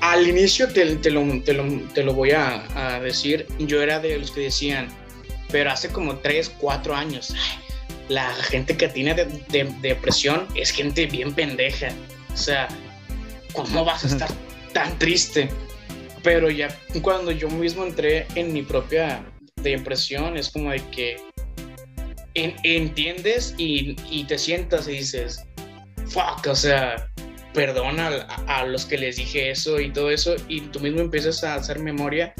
[0.00, 4.00] al inicio te, te, lo, te, lo, te lo, voy a, a, decir, yo era
[4.00, 4.88] de los que decían,
[5.50, 7.34] pero hace como 3, 4 años,
[8.08, 11.88] la gente que tiene de, de, depresión es gente bien pendeja.
[12.32, 12.68] O sea,
[13.52, 14.30] ¿cómo vas a estar
[14.72, 15.48] tan triste?
[16.22, 16.68] Pero ya
[17.02, 19.24] cuando yo mismo entré en mi propia
[19.62, 21.16] depresión, es como de que
[22.34, 23.94] entiendes y,
[24.24, 25.44] te sientas y dices,
[26.06, 27.10] fuck, o sea,
[27.58, 31.56] perdona a, los que les dije eso y todo eso, y tú mismo empiezas a
[31.56, 32.32] hacer memoria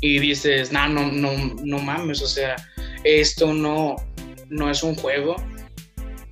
[0.00, 1.30] y dices, no, no, no,
[1.62, 2.56] no mames, o sea,
[3.04, 3.94] esto no,
[4.48, 5.36] no es un juego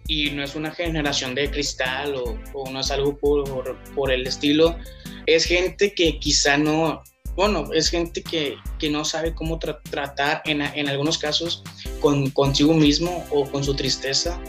[0.09, 4.77] y no es una generación de cristal o, no es algo por, por, el estilo.
[5.27, 7.05] Es gente que quizá no,
[7.37, 11.63] bueno, es gente que, que no sabe cómo tratar en, en, algunos casos
[12.01, 14.41] con consigo mismo o con su tristeza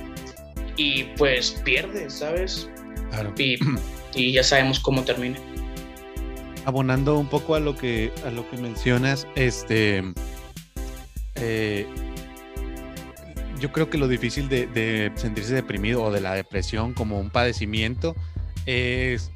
[0.75, 2.67] y pues pierde, ¿sabes?
[3.37, 3.57] Y,
[4.15, 5.37] y, ya sabemos cómo termina.
[6.65, 10.03] Abonando un poco a lo que, a lo que mencionas, este...
[11.35, 11.87] Eh,
[13.59, 18.15] yo creo que lo difícil de, sentirse deprimido o de la depresión como un padecimiento
[18.65, 19.31] es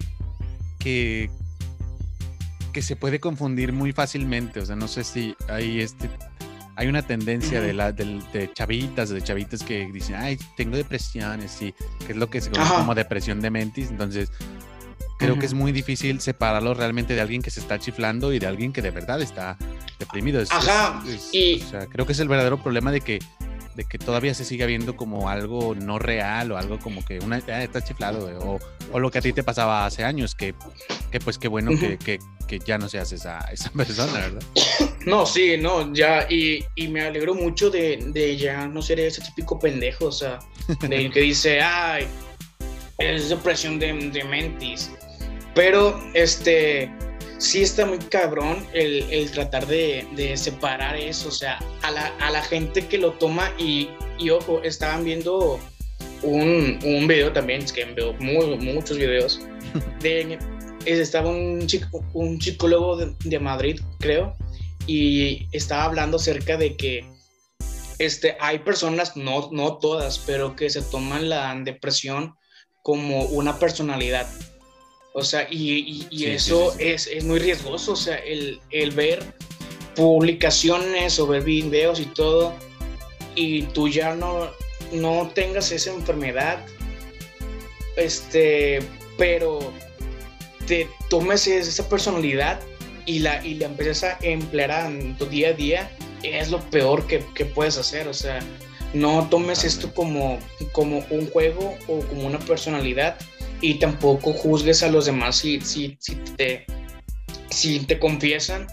[0.79, 1.29] que,
[2.73, 4.59] que se puede confundir muy fácilmente.
[4.59, 6.09] O sea, no sé si hay este
[6.81, 11.73] hay una tendencia de, la, de, chavitas, de chavitas que dicen, ay, tengo depresiones, y
[12.07, 13.91] que es lo que se conoce como depresión de mentis.
[13.91, 14.31] Entonces,
[15.19, 18.47] creo que es muy difícil separarlo realmente de alguien que se está chiflando y de
[18.47, 19.59] alguien que de verdad está
[19.99, 20.41] deprimido.
[20.49, 21.03] Ajá.
[21.31, 21.61] y...
[21.61, 23.19] O sea, creo que es el verdadero problema de que
[23.75, 27.41] de que todavía se siga viendo como algo no real o algo como que una
[27.47, 28.59] ah, está chiflado o,
[28.91, 30.53] o, lo que a ti te pasaba hace años que,
[31.11, 34.43] que pues qué bueno que, que, que, ya no seas esa, esa persona, ¿verdad?
[35.05, 39.19] No, sí, no, ya y, y me alegro mucho de, de, ya no ser ese
[39.21, 40.37] típico pendejo, o sea,
[40.79, 42.05] de que dice, ay,
[42.99, 44.91] es depresión de, de mentis,
[45.55, 46.91] pero este
[47.41, 50.05] sí está muy cabrón el, tratar de,
[50.37, 53.89] separar eso, o sea, a la, gente que lo toma y,
[54.29, 55.59] ojo, estaban viendo
[56.21, 59.41] un, un video también, es que veo muchos videos,
[60.01, 60.37] de,
[60.85, 64.35] estaba un, chico, un psicólogo de, Madrid, creo,
[64.85, 67.03] y estaba hablando acerca de que
[67.97, 72.35] este, hay personas, no, no todas, pero que se toman la depresión
[72.83, 74.27] como una personalidad
[75.13, 79.23] o sea, y, eso Es, muy riesgoso, o sea, el, ver
[79.95, 82.53] publicaciones o ver videos y todo,
[83.35, 84.51] y tú ya no,
[84.93, 86.59] no tengas esa enfermedad,
[87.97, 88.79] este,
[89.17, 89.73] pero
[90.65, 92.61] te tomes esa personalidad
[93.05, 95.91] y la, y la empiezas a emplear en tu día a día,
[96.23, 98.39] es lo peor que, que puedes hacer, o sea,
[98.93, 100.39] no tomes esto como,
[100.71, 103.17] como un juego o como una personalidad,
[103.61, 106.65] y tampoco juzgues a los demás si, si, si, te,
[107.49, 108.67] si te confiesan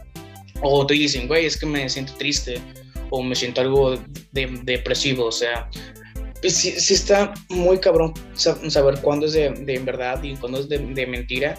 [0.63, 2.61] o te dicen, güey, es que me siento triste
[3.11, 3.97] o me siento algo
[4.33, 5.69] de, depresivo, o sea,
[6.41, 10.79] pues sí, está muy cabrón saber cuándo es de, de verdad y cuándo es de,
[10.79, 11.57] de, mentira,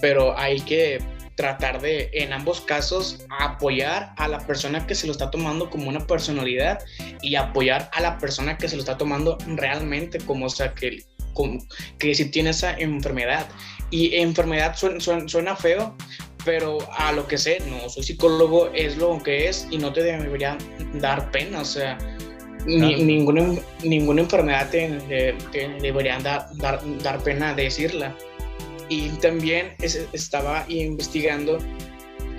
[0.00, 1.00] pero hay que
[1.36, 5.88] tratar de, en ambos casos, apoyar a la persona que se lo está tomando como
[5.88, 6.80] una personalidad
[7.22, 11.02] y apoyar a la persona que se lo está tomando realmente como, o sea, que,
[11.98, 13.48] que si tiene esa enfermedad.
[13.90, 15.94] Y enfermedad suena, feo,
[16.44, 20.02] pero a lo que sé, no soy psicólogo, es lo que es y no te
[20.02, 20.56] debería
[20.94, 21.98] dar pena, o sea,
[22.66, 23.54] ninguna,
[23.84, 25.34] ninguna enfermedad te,
[25.80, 26.46] debería dar,
[27.02, 28.16] dar, pena decirla.
[28.88, 29.74] Y también
[30.12, 31.58] estaba investigando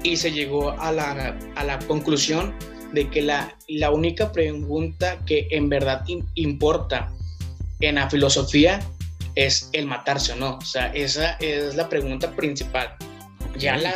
[0.04, 2.54] y se llegó a la, a la conclusión
[2.94, 6.04] de que la, la única pregunta que en verdad
[6.36, 7.12] importa
[7.80, 8.80] en la filosofía
[9.36, 10.58] es el matarse o no.
[10.58, 12.96] O sea, esa es la pregunta principal.
[13.58, 13.94] Ya, la,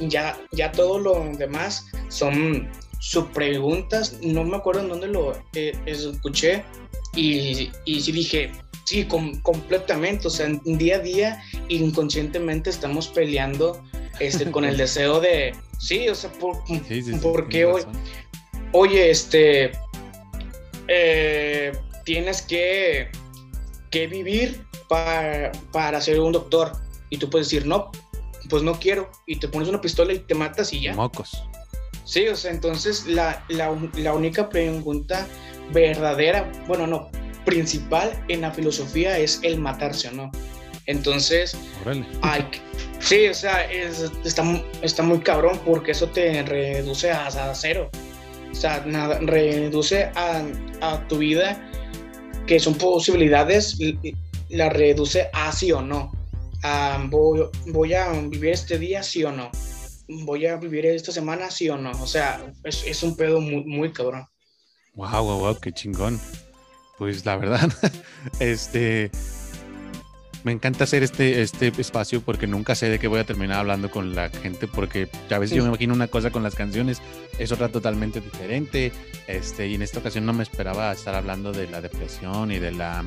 [0.00, 2.68] ya, ya todo lo demás son
[3.00, 4.18] subpreguntas.
[4.22, 6.64] No me acuerdo en dónde lo eh, escuché
[7.14, 8.52] y, y sí dije,
[8.86, 9.06] sí,
[9.42, 10.28] completamente.
[10.28, 13.82] O sea, día a día, inconscientemente estamos peleando
[14.20, 16.62] este, con el deseo de, sí, o sea, por,
[17.20, 17.82] porque hoy,
[18.72, 19.72] oye, este,
[20.88, 21.72] eh,
[22.06, 23.10] tienes que,
[23.90, 26.72] que vivir para, para ser un doctor.
[27.10, 27.90] Y tú puedes decir, no,
[28.48, 29.10] pues no quiero.
[29.26, 30.94] Y te pones una pistola y te matas y ya.
[30.94, 31.42] Mocos.
[32.04, 35.26] Sí, o sea, entonces la, la, la única pregunta
[35.72, 37.10] verdadera, bueno, no,
[37.44, 40.30] principal en la filosofía es el matarse o no.
[40.86, 41.56] Entonces,
[42.22, 42.46] hay,
[43.00, 44.44] sí, o sea, está,
[44.82, 47.90] está muy cabrón porque eso te reduce a, a cero.
[48.52, 50.44] O sea, nada, reduce a,
[50.80, 51.65] a tu vida
[52.46, 53.78] que son posibilidades,
[54.48, 56.12] la reduce a sí o no.
[57.08, 59.50] voy, a vivir este día, sí o no.
[60.08, 61.90] Voy a vivir esta semana, sí o no.
[62.02, 64.26] O sea, es, un pedo muy, muy cabrón.
[64.94, 66.20] Wow, wow, wow, qué chingón.
[66.98, 67.70] Pues la verdad,
[68.40, 69.10] este,
[70.46, 73.90] me encanta hacer este, este espacio porque nunca sé de qué voy a terminar hablando
[73.90, 77.02] con la gente porque a veces yo me imagino una cosa con las canciones,
[77.40, 78.92] es otra totalmente diferente.
[79.26, 82.70] Este, y en esta ocasión no me esperaba estar hablando de la depresión y de
[82.70, 83.04] la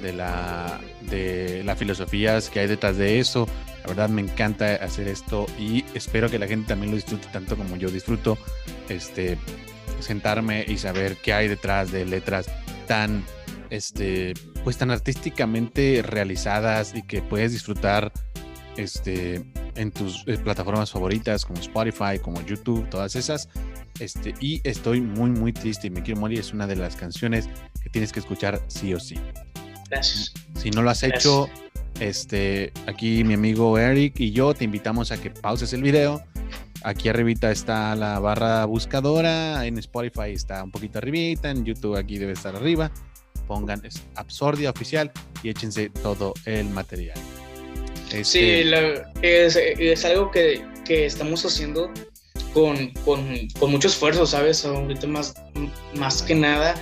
[0.00, 0.80] de la
[1.10, 3.46] de las filosofías que hay detrás de eso.
[3.82, 7.54] La verdad me encanta hacer esto y espero que la gente también lo disfrute tanto
[7.54, 8.38] como yo disfruto
[8.88, 9.36] este
[9.98, 12.46] sentarme y saber qué hay detrás de letras
[12.86, 13.24] tan
[13.70, 18.12] este, pues tan artísticamente realizadas y que puedes disfrutar
[18.76, 19.44] este,
[19.76, 23.48] en tus eh, plataformas favoritas como Spotify, como YouTube, todas esas.
[23.98, 27.48] Este, y estoy muy, muy triste y Me Quiero Morir es una de las canciones
[27.82, 29.16] que tienes que escuchar sí o sí.
[29.88, 30.32] Gracias.
[30.56, 31.48] Si no lo has hecho,
[32.00, 36.22] este, aquí mi amigo Eric y yo te invitamos a que pauses el video.
[36.82, 42.16] Aquí arribita está la barra buscadora, en Spotify está un poquito arribita, en YouTube aquí
[42.16, 42.90] debe estar arriba
[43.50, 43.82] pongan
[44.14, 45.10] Absordia oficial
[45.42, 47.18] y échense todo el material.
[48.22, 51.90] Sí, este, es, algo que, estamos haciendo
[52.54, 52.92] con,
[53.68, 54.64] mucho esfuerzo, ¿sabes?
[54.64, 55.34] Ahorita más,
[55.96, 56.76] más que nada,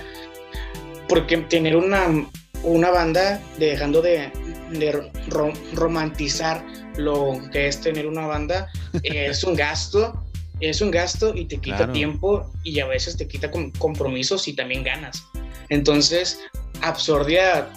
[1.07, 2.29] porque tener una,
[2.63, 4.31] una banda, dejando de,
[5.73, 6.63] romantizar
[6.97, 8.67] lo que es tener una banda,
[9.03, 10.23] es un gasto,
[10.59, 13.49] es un gasto y te quita tiempo y a veces te quita
[13.79, 15.25] compromisos y también ganas.
[15.69, 16.39] Entonces,
[16.81, 17.69] Absordia,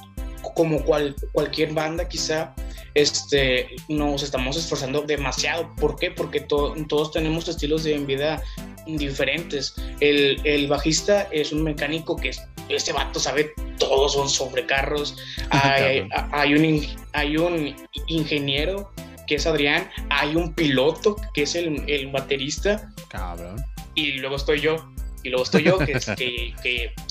[0.55, 2.55] como cual, cualquier banda quizá,
[2.95, 5.75] este, nos estamos esforzando demasiado.
[5.77, 6.11] ¿Por qué?
[6.11, 8.43] Porque todos tenemos estilos de vida
[8.87, 9.75] diferentes.
[10.01, 12.33] El, bajista es un mecánico que
[12.69, 15.17] este vato sabe todo son sobre carros.
[15.51, 17.77] Hay, hay, un, hay un
[18.07, 18.93] ingeniero
[19.27, 22.91] que es Adrián, hay un piloto que es el, el baterista.
[23.09, 23.65] Cabrón.
[23.95, 24.77] Y luego estoy yo.
[25.23, 25.93] Y luego estoy yo, que,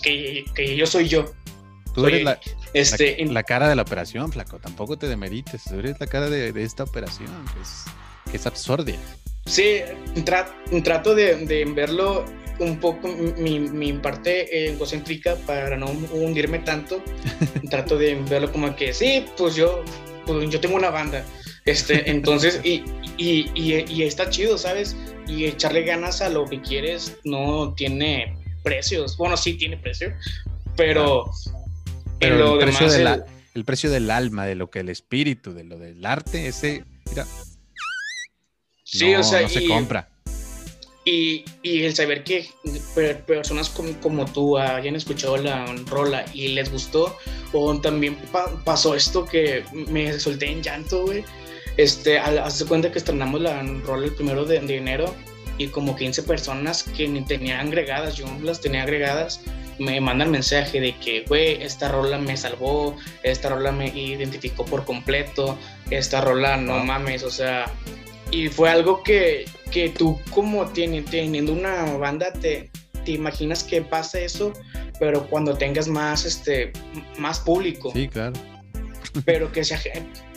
[0.03, 1.31] que, que yo soy yo.
[1.93, 2.39] Tú eres la,
[2.73, 4.59] este, la, cara de la operación, flaco.
[4.59, 5.63] Tampoco te demerites.
[5.65, 7.85] Tú eres la cara de, esta operación, que es,
[8.31, 8.93] que es absurda.
[9.45, 9.79] Sí,
[10.83, 12.25] trato de, verlo
[12.59, 17.01] un poco mi, mi parte egocéntrica para no hundirme tanto.
[17.69, 19.83] trato de verlo como que sí, pues yo,
[20.25, 21.25] pues yo tengo una banda.
[21.65, 22.83] Este, entonces, y,
[23.17, 24.95] y, y, y está chido, ¿sabes?
[25.27, 29.17] Y echarle ganas a lo que quieres no tiene precios.
[29.17, 30.13] Bueno, sí tiene precio,
[30.75, 31.29] pero
[32.21, 32.87] pero el, precio
[33.53, 33.65] el...
[33.65, 37.25] precio del alma, de lo que el espíritu, de lo del arte, ese, mira.
[38.83, 40.07] Sí, o sea, no se compra.
[41.03, 42.47] Y, y, el saber que
[43.25, 47.17] personas como, como, tú hayan escuchado la rola y les gustó,
[47.53, 48.17] o también
[48.63, 51.23] pasó esto que me solté en llanto, güey.
[51.77, 55.15] Este, hace cuenta que estrenamos la rola el primero de, de enero
[55.57, 59.41] y como 15 personas que ni tenía agregadas, yo las tenía agregadas
[59.81, 64.85] me mandan mensaje de que, güey, esta rola me salvó, esta rola me identificó por
[64.85, 65.57] completo,
[65.89, 67.65] esta rola no mames, o sea,
[68.29, 72.69] y fue algo que, que tú como teniendo una banda te,
[73.03, 74.53] te imaginas que pasa eso,
[74.99, 76.71] pero cuando tengas más, este,
[77.17, 77.91] más público.
[77.93, 78.33] Sí, claro.
[79.25, 79.79] Pero que sea,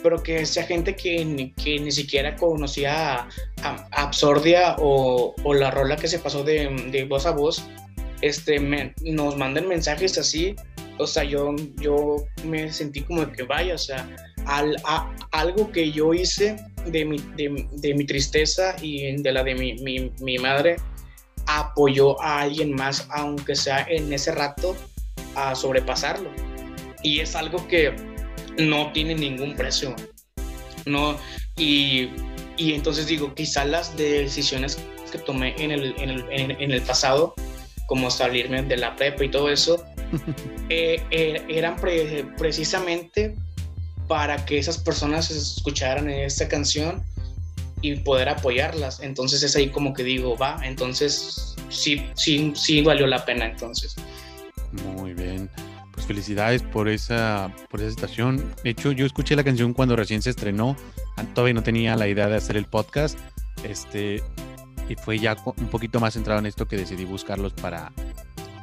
[0.02, 3.28] pero que sea gente que, que ni siquiera conocía
[3.62, 7.62] a, Absordia o, o, la rola que se pasó de, de voz a voz
[8.24, 8.58] este,
[9.02, 10.56] nos mandan mensajes así,
[10.98, 14.08] o sea, yo, yo me sentí como que vaya, o sea,
[14.46, 14.76] al,
[15.32, 16.56] algo que yo hice
[16.86, 20.76] de mi, de, mi, tristeza y de la de mi, mi, madre
[21.46, 24.74] apoyó a alguien más, aunque sea en ese rato,
[25.34, 26.30] a sobrepasarlo.
[27.02, 27.94] Y es algo que
[28.58, 29.94] no tiene ningún precio.
[30.86, 31.18] No,
[31.58, 32.08] y,
[32.56, 34.78] y entonces digo, quizás las decisiones
[35.12, 37.34] que tomé en el, en el, en el pasado
[37.86, 39.84] como salirme de la prepa y todo eso,
[40.68, 41.76] eh, eh, eran
[42.36, 43.36] precisamente
[44.08, 47.02] para que esas personas escucharan esta canción
[47.80, 49.00] y poder apoyarlas.
[49.00, 53.96] Entonces es ahí como que digo, va, entonces sí, sí, sí valió la pena entonces.
[54.96, 55.50] Muy bien.
[55.92, 58.52] Pues felicidades por esa, por esa estación.
[58.64, 60.76] De hecho, yo escuché la canción cuando recién se estrenó.
[61.34, 63.16] Todavía no tenía la idea de hacer el podcast.
[63.62, 64.22] Este,
[64.88, 67.92] y fue ya un poquito más centrado en esto que decidí buscarlos para,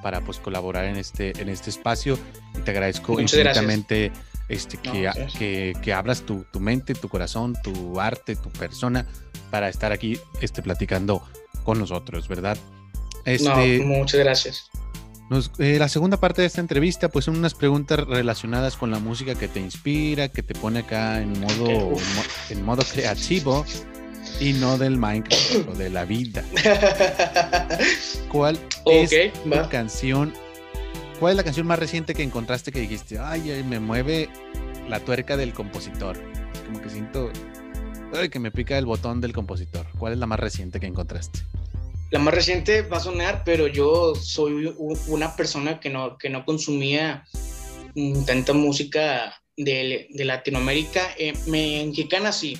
[0.01, 2.17] para pues colaborar en este, en este espacio.
[2.57, 4.11] Y te agradezco infinitamente
[4.49, 9.05] este, que, que, abras tu, tu, mente, tu corazón, tu arte, tu persona
[9.49, 11.23] para estar aquí este, platicando
[11.63, 12.57] con nosotros, ¿verdad?
[13.25, 14.69] Este, no, muchas gracias.
[15.59, 19.35] Eh, la segunda parte de esta entrevista, pues son unas preguntas relacionadas con la música
[19.35, 21.93] que te inspira, que te pone acá en modo,
[22.49, 23.65] en modo creativo
[24.39, 26.43] y no del Minecraft o de la vida.
[28.31, 29.11] ¿Cuál es
[29.45, 30.33] la canción?
[31.19, 34.29] ¿Cuál es la canción más reciente que encontraste que dijiste, ay, me mueve
[34.91, 36.17] la tuerca del compositor.
[36.65, 37.31] Como que siento
[38.13, 39.85] ay, que me pica el botón del compositor.
[39.97, 41.39] ¿Cuál es la más reciente que encontraste?
[42.11, 44.73] La más reciente va a sonar, pero yo soy
[45.07, 47.25] una persona que no, que no consumía
[47.95, 51.01] mm, tanta música de, de Latinoamérica.
[51.17, 52.57] Eh, mexicana sí,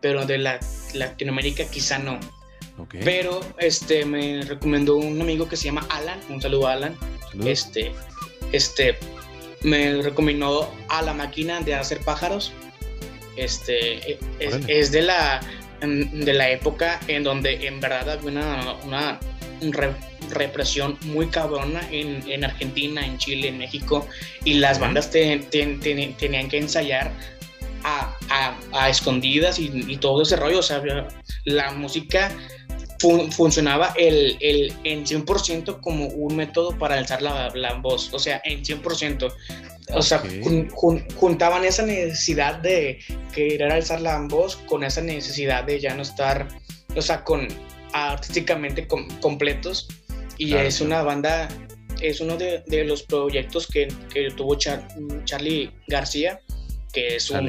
[0.00, 0.60] pero de la,
[0.94, 2.18] Latinoamérica quizá no.
[3.04, 6.96] Pero este, me recomendó un amigo que se llama Alan, un saludo a Alan.
[7.44, 7.92] Este,
[8.52, 8.96] este,
[9.62, 12.52] me recomendó a la máquina de hacer pájaros.
[13.36, 14.18] Este, e,
[14.68, 15.40] es, de la
[15.80, 19.20] de la época en donde en verdad había una, una
[20.30, 24.06] represión muy cabrona en, en, Argentina, en Chile, en México,
[24.44, 27.12] y las bandas tenían que ensayar
[27.84, 30.60] a, escondidas y, todo ese rollo.
[30.60, 30.82] O sea,
[31.44, 32.30] la música
[33.30, 38.12] funcionaba el, el, en 100% como un método para alzar la, la, voz.
[38.12, 39.32] O sea, en 100%.
[39.94, 40.22] O sea,
[41.14, 42.98] juntaban esa necesidad de
[43.34, 46.46] querer alzar la voz con esa necesidad de ya no estar,
[46.94, 47.48] o sea, con
[47.92, 49.88] artísticamente completos.
[50.36, 51.48] Y es una banda,
[52.00, 56.40] es uno de, de los proyectos que, que tuvo Charlie García
[56.92, 57.48] que es un,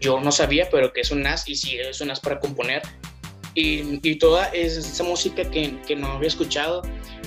[0.00, 2.82] yo, no sabía, pero que es un NAS y sí, es un NAS para componer.
[3.54, 6.82] Y, y toda esa música que, que, no había escuchado,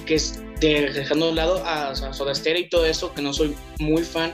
[0.08, 4.04] que es dejando de lado a, a Soda y todo eso, que no soy muy
[4.04, 4.34] fan.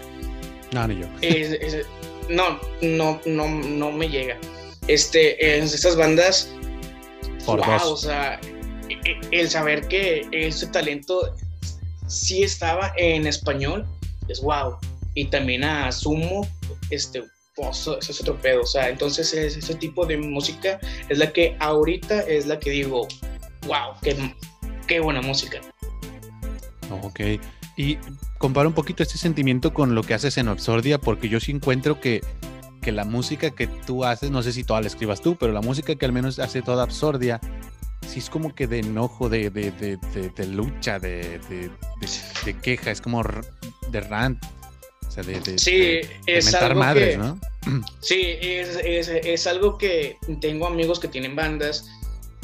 [0.71, 1.07] No, ni yo.
[2.29, 4.37] no, no, no, no me llega.
[4.87, 6.49] Este, esas bandas,
[7.45, 8.39] Por wow, o sea,
[8.89, 11.35] e, e, el saber que ese talento
[12.07, 13.85] sí estaba en español,
[14.29, 14.77] es wow
[15.13, 16.47] y también a Sumo,
[16.89, 17.23] este,
[17.55, 22.21] pues, es otro pedo, o sea, entonces ese tipo de música es la que ahorita
[22.21, 23.07] es la que digo,
[23.67, 24.15] wow, qué,
[24.87, 25.59] qué buena música.
[27.03, 27.21] Ok,
[27.77, 27.97] y
[28.37, 31.99] compara un poquito este sentimiento con lo que haces en Absordia, porque yo sí encuentro
[31.99, 32.21] que,
[32.81, 35.61] que la música que tú haces, no sé si toda la escribas tú, pero la
[35.61, 37.39] música que al menos hace toda Absordia,
[38.07, 39.97] sí es como que de enojo, de, de, de,
[40.29, 41.39] de lucha, de,
[42.61, 43.23] queja, es como
[43.89, 44.43] de rant
[45.57, 47.19] sí, es algo que,
[47.99, 51.87] Sí, es, algo que tengo amigos que tienen bandas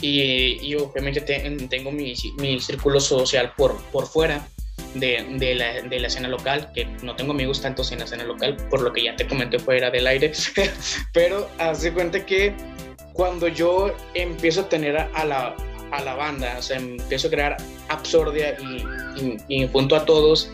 [0.01, 4.47] y, obviamente tengo mi, círculo social por, por fuera
[4.93, 8.93] de, la, escena local, que no tengo amigos tantos en la escena local, por lo
[8.93, 10.31] que ya te comenté fuera del aire,
[11.13, 12.55] pero haz de cuenta que
[13.13, 15.55] cuando yo empiezo a tener a, la,
[15.91, 17.57] a la banda, o sea, empiezo a crear
[17.89, 18.85] Absordia y,
[19.19, 20.51] y, y junto a todos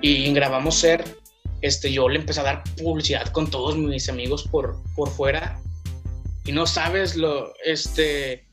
[0.00, 1.04] y grabamos Ser,
[1.64, 5.58] este, yo le empecé a dar publicidad con todos mis amigos por, por fuera.
[6.44, 8.44] Y no sabes lo, este,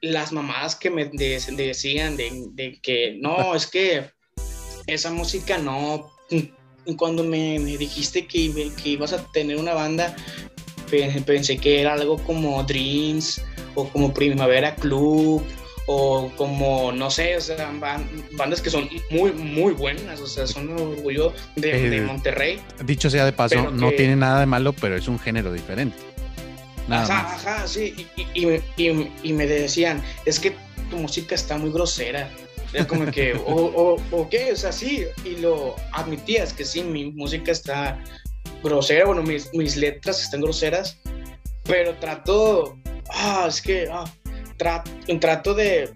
[0.00, 4.10] las mamadas que me decían de, que no, es que
[4.86, 6.10] esa música no,
[6.96, 10.16] cuando me, dijiste que, que, ibas a tener una banda,
[11.26, 13.42] pensé que era algo como Dreams
[13.74, 15.44] o como Primavera Club
[15.86, 17.72] o como, no sé, o sea,
[18.32, 22.60] bandas que son muy, muy buenas, o sea, son un orgullo de, eh, Monterrey.
[22.84, 25.96] Dicho sea de paso, no tiene nada de malo, pero es un género diferente.
[26.88, 30.54] ajá, ajá, sí, y, me decían, es que
[30.90, 32.28] tu música está muy grosera.
[32.72, 37.12] Era como que, o, o, qué, o sea, sí, y lo admitías que sí, mi
[37.12, 38.02] música está
[38.62, 40.98] grosera, bueno, mis, mis letras están groseras,
[41.62, 42.76] pero trato,
[43.10, 44.04] ah, es que, ah,
[44.56, 45.90] trato, de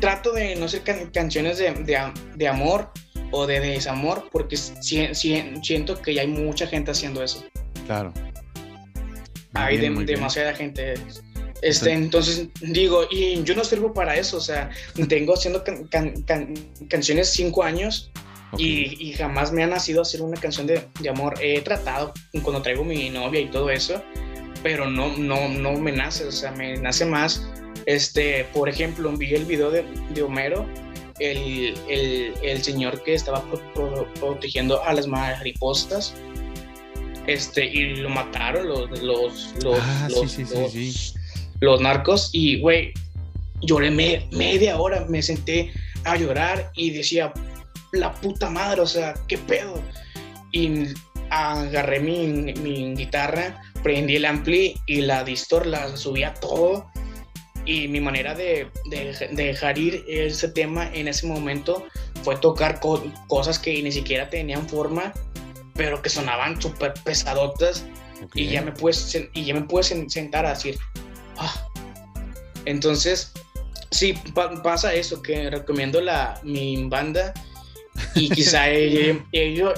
[0.00, 0.82] trato de no ser
[1.12, 2.90] canciones de, amor
[3.30, 7.44] o de desamor porque siento que ya hay mucha gente haciendo eso.
[7.86, 8.12] Claro.
[9.54, 10.94] hay demasiada gente.
[11.62, 14.70] Este, entonces digo, y yo no sirvo para eso, o sea,
[15.08, 15.64] tengo haciendo
[16.88, 18.10] canciones cinco años
[18.58, 21.34] y, jamás me ha nacido hacer una canción de, de, amor.
[21.40, 24.02] He tratado cuando traigo mi novia y todo eso,
[24.62, 27.46] pero no, no, no me nace, o sea, me nace más,
[27.86, 30.66] este, por ejemplo, vi el video de, de Homero,
[31.18, 33.42] el, el, el, señor que estaba
[34.20, 36.14] protegiendo a las mariposas,
[37.26, 41.14] este, y lo mataron los, los, los, ah, los,
[41.60, 42.92] los, narcos, y, güey,
[43.62, 45.72] lloré media hora, me senté
[46.04, 47.32] a llorar y decía,
[47.92, 49.80] la puta madre, o sea, qué pedo.
[50.52, 50.88] Y
[51.30, 56.90] agarré mi, mi guitarra prendí el ampli y la distor la subía todo.
[57.64, 61.86] Y mi manera de, de, dejar ir ese tema en ese momento
[62.24, 62.80] fue tocar
[63.28, 65.12] cosas que ni siquiera tenían forma
[65.74, 67.86] pero que sonaban súper pesadotas.
[68.34, 70.78] Y ya me puedes y ya me puedes sentar a decir
[71.36, 71.54] ah".
[72.64, 73.30] entonces
[73.90, 74.14] sí
[74.64, 77.34] pasa eso que recomiendo la mi banda
[78.14, 79.18] y quizá ellos,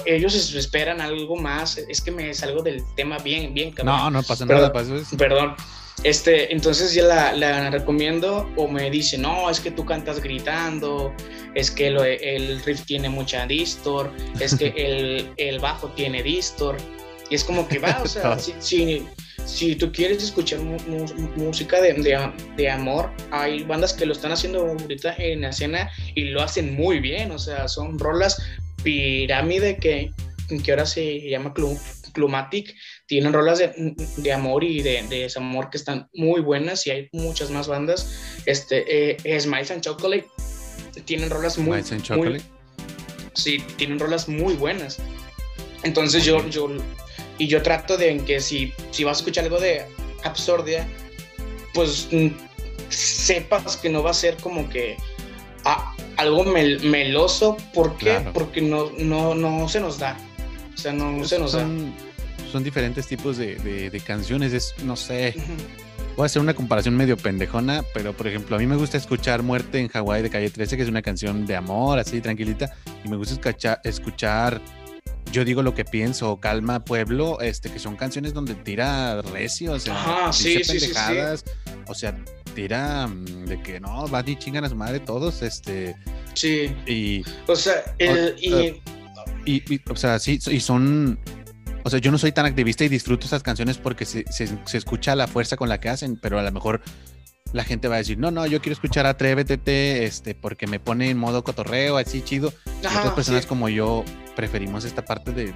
[0.05, 1.77] ellos, esperan algo más.
[1.77, 3.97] Es que me salgo del tema bien, bien, cabrón.
[3.97, 5.55] No, no pasa nada, pasa Perdón.
[6.03, 11.13] Este, entonces ya la, la, recomiendo o me dice, no, es que tú cantas gritando,
[11.55, 16.77] es que el riff tiene mucha distor, es que el, el, bajo tiene distor.
[17.29, 19.05] Y es como que va, o sea, si, si,
[19.77, 20.59] tú quieres escuchar
[21.35, 25.89] música de, de, de, amor, hay bandas que lo están haciendo ahorita en la escena
[26.15, 28.41] y lo hacen muy bien, o sea, son rolas
[28.83, 30.11] pirámide que,
[30.63, 31.77] que ahora se llama club
[32.13, 32.75] Clumatic
[33.05, 37.67] tienen rolas de, amor y de, desamor que están muy buenas y hay muchas más
[37.67, 38.41] bandas.
[38.45, 40.27] Este, eh, Smiles and Chocolate
[41.05, 42.43] tienen rolas muy, Smiles and Chocolate.
[43.33, 44.99] sí, tienen rolas muy buenas.
[45.83, 46.69] Entonces yo, yo,
[47.39, 49.85] y yo trato de que si, si vas a escuchar algo de
[50.23, 50.87] Absordia,
[51.73, 52.27] pues mm,
[52.89, 54.97] sepas que no va a ser como que
[55.65, 57.57] ah, algo meloso.
[57.73, 58.19] ¿Por qué?
[58.33, 60.17] Porque no, no, no se nos da.
[60.73, 61.93] O sea, no se nos son,
[62.51, 64.53] Son diferentes tipos de, canciones.
[64.53, 65.33] Es, no sé.
[66.17, 69.41] Voy a hacer una comparación medio pendejona, pero por ejemplo, a mí me gusta escuchar
[69.41, 72.75] Muerte en Hawái de Calle 13, que es una canción de amor, así tranquilita.
[73.05, 74.61] Y me gusta escuchar, escuchar
[75.31, 79.79] Yo digo lo que pienso, Calma Pueblo, este, que son canciones donde tira recio, o
[79.79, 81.45] sea, sí, pendejadas.
[81.85, 82.15] o sea,
[82.55, 85.95] tira mm, de que no, va y chingan a su madre todos, este.
[86.33, 86.75] Sí.
[86.87, 87.23] Y.
[87.47, 88.81] O sea, el, y,
[89.45, 91.19] y, o sea, sí, y son.
[91.83, 95.15] O sea, yo no soy tan activista y disfruto esas canciones porque se, se, escucha
[95.15, 96.81] la fuerza con la que hacen, pero a lo mejor
[97.53, 101.09] la gente va a decir, no, no, yo quiero escuchar Atrévete, este, porque me pone
[101.09, 102.53] en modo cotorreo, así chido.
[102.83, 104.03] y otras personas como yo
[104.39, 105.53] preferimos esta parte de,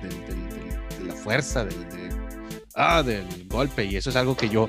[1.07, 1.73] la fuerza, del,
[2.75, 4.67] ah, del golpe, y eso es algo que yo,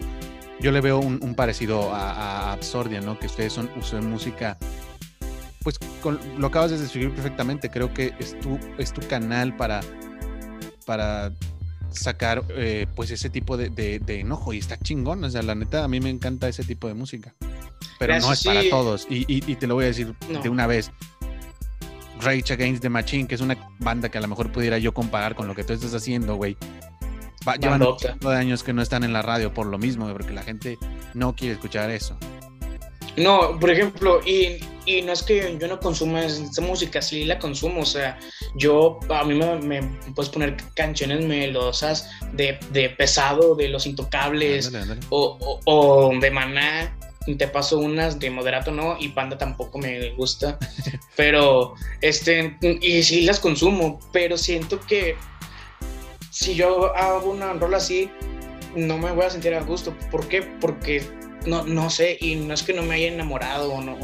[0.61, 3.19] yo le veo un, parecido a, Absordia, ¿no?
[3.19, 4.57] Que ustedes son, usan música
[5.65, 5.81] pues
[6.39, 7.71] lo acabas de describir perfectamente.
[7.71, 9.81] Creo que es tu, es tu canal para,
[10.87, 11.33] para
[11.91, 15.25] sacar eh, pues ese tipo de, enojo y está chingón.
[15.25, 17.35] O sea, la neta, a mí me encanta ese tipo de música.
[17.99, 19.07] Pero no es para todos.
[19.11, 20.93] Y, te lo voy a decir de una vez.
[22.25, 25.35] Rage Against the Machine, que es una banda que a lo mejor pudiera yo comparar
[25.35, 26.57] con lo que tú estás haciendo, güey.
[27.61, 30.43] Llevan un de años que no están en la radio por lo mismo, porque la
[30.43, 30.79] gente
[31.13, 32.17] no quiere escuchar eso.
[33.17, 37.39] No, por ejemplo, y, y, no es que yo no consuma esta música, sí la
[37.39, 38.19] consumo, o sea,
[38.57, 39.83] yo, a mí me,
[40.15, 44.73] puedes poner canciones melosas de, de, pesado, de Los Intocables,
[45.11, 46.97] O, o, de Maná,
[47.27, 48.97] te paso unas de moderato, ¿no?
[48.99, 50.59] Y Panda tampoco me gusta,
[51.17, 55.17] pero, este, y sí las consumo, pero siento que
[56.31, 58.11] si yo hago una rola así,
[58.75, 59.97] no me voy a sentir a gusto.
[60.11, 60.43] ¿Por qué?
[60.43, 61.03] Porque
[61.47, 63.97] no, no sé, y no es que no me haya enamorado o no,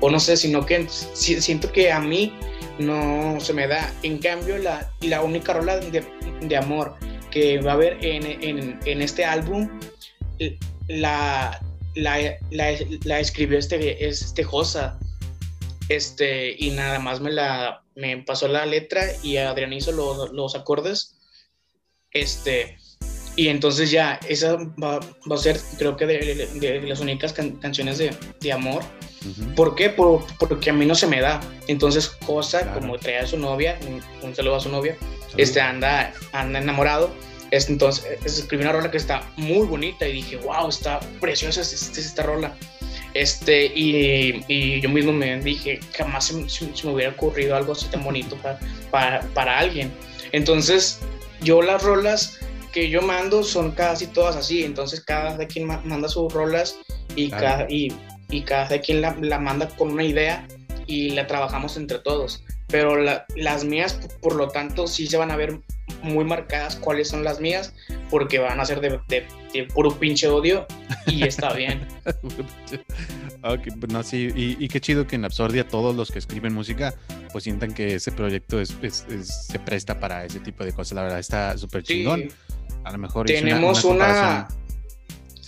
[0.00, 2.32] o, no sé, sino que siento que a mí
[2.78, 3.92] no se me da.
[4.02, 6.04] En cambio, la, la única rola de,
[6.40, 6.96] de, amor
[7.30, 9.68] que va a haber en, en, en este álbum,
[10.88, 11.60] la,
[11.94, 14.98] la, la, escribió este, este Josa.
[15.88, 20.54] Este, y nada más me la me pasó la letra y Adrián hizo los, los
[20.54, 21.16] acordes.
[22.10, 22.78] Este,
[23.36, 27.98] y entonces ya, esa va, va a ser, creo que, de, de, las únicas canciones
[27.98, 28.82] de, de amor.
[29.56, 29.88] ¿Por qué?
[29.90, 31.40] porque a mí no se me da.
[31.66, 33.78] Entonces, Cosa, como trae a su novia,
[34.22, 34.96] un, saludo a su novia,
[35.36, 37.10] este anda, anda enamorado.
[37.54, 42.00] Es, entonces, escribí una rola que está muy bonita y dije, wow, está preciosa esta,
[42.00, 42.52] esta rola.
[43.14, 47.86] Este, y, y, yo mismo me dije, jamás se, se, me hubiera ocurrido algo así
[47.86, 48.58] tan bonito para,
[48.90, 49.92] para, para alguien.
[50.32, 50.98] Entonces,
[51.42, 52.40] yo las rolas
[52.72, 56.76] que yo mando son casi todas así, entonces cada de quien manda sus rolas
[57.14, 57.92] y, cada, y,
[58.30, 60.48] y, cada de quien la, la, manda con una idea
[60.88, 62.42] y la trabajamos entre todos.
[62.66, 65.60] Pero las mías, por lo tanto, sí se van a ver
[66.04, 67.74] muy marcadas cuáles son las mías,
[68.10, 70.66] porque van a ser de, de, puro pinche odio
[71.06, 71.86] y está bien.
[73.42, 76.94] okay, no, sí, y, y, qué chido que en Absordia todos los que escriben música
[77.34, 79.04] pues sientan que ese proyecto es, es,
[79.48, 80.92] se presta para ese tipo de cosas.
[80.92, 82.28] La verdad está súper chingón.
[82.84, 84.46] A lo mejor tenemos una,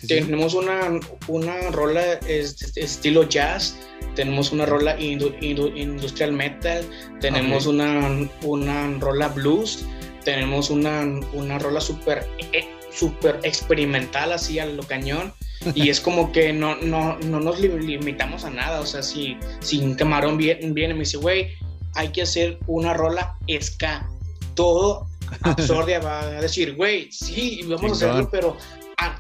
[0.09, 0.99] tenemos una,
[1.29, 3.77] una rola estilo jazz,
[4.17, 6.85] tenemos una rola industrial metal,
[7.21, 9.85] tenemos una, una rola blues,
[10.27, 11.03] tenemos una,
[11.33, 15.33] una rola súper eh, super experimental así a lo cañón.
[15.75, 18.81] Y es como que no, no, no nos limitamos a nada.
[18.81, 21.49] O sea, si, si Camarón viene, viene y me dice, güey,
[21.95, 24.09] hay que hacer una rola ska.
[24.55, 25.07] Todo
[25.43, 28.57] Absordia va a decir, güey, sí, vamos a hacerlo, pero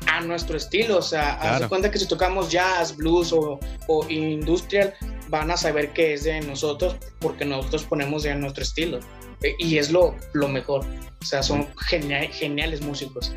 [0.07, 0.99] a, nuestro estilo.
[0.99, 4.95] O sea, haz cuenta que si tocamos jazz, blues o, o industrial,
[5.29, 9.01] van a saber que es de nosotros porque nosotros ponemos ya nuestro estilo.
[9.43, 10.85] Eh, y es lo, lo mejor.
[11.21, 13.35] O sea, son geniales músicos.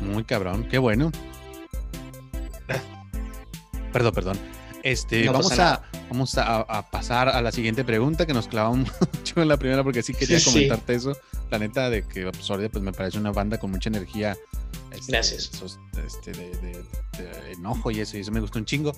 [0.00, 1.10] Muy cabrón, qué bueno.
[3.92, 4.38] Perdón, perdón.
[4.82, 9.48] Este, vamos, a, vamos a, pasar a la siguiente pregunta que nos clavamos mucho en
[9.48, 11.16] la primera porque sí quería comentarte eso.
[11.50, 14.36] La neta de que Absordia pues me parece una banda con mucha energía.
[14.92, 15.50] Este, Gracias.
[16.06, 16.84] Este, de,
[17.52, 18.92] enojo y eso, y eso me gustó un chingo.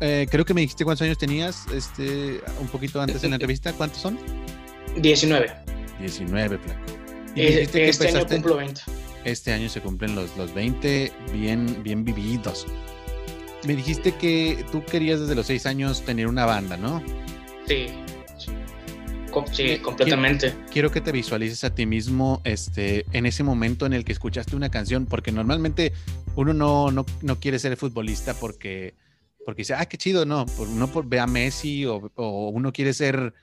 [0.00, 3.72] Eh, creo que me dijiste cuántos años tenías este, un poquito antes en la entrevista.
[3.72, 4.18] ¿Cuántos son?
[5.00, 5.50] 19.
[6.00, 6.80] 19, Flaco.
[7.36, 8.80] este año cumplo 20.
[9.24, 12.66] Este año se cumplen los, los 20 bien, bien vividos.
[13.64, 17.00] Me dijiste que tú querías desde los 6 años tener una banda, ¿no?
[17.68, 17.86] Sí.
[19.52, 20.54] Sí, completamente.
[20.70, 24.56] Quiero, que te visualices a ti mismo este, en ese momento en el que escuchaste
[24.56, 25.92] una canción, porque normalmente
[26.36, 28.94] uno no, no, no quiere ser futbolista porque,
[29.44, 32.72] porque dice, ah, qué chido, no, por, no por ve a Messi o, o uno
[32.72, 33.34] quiere ser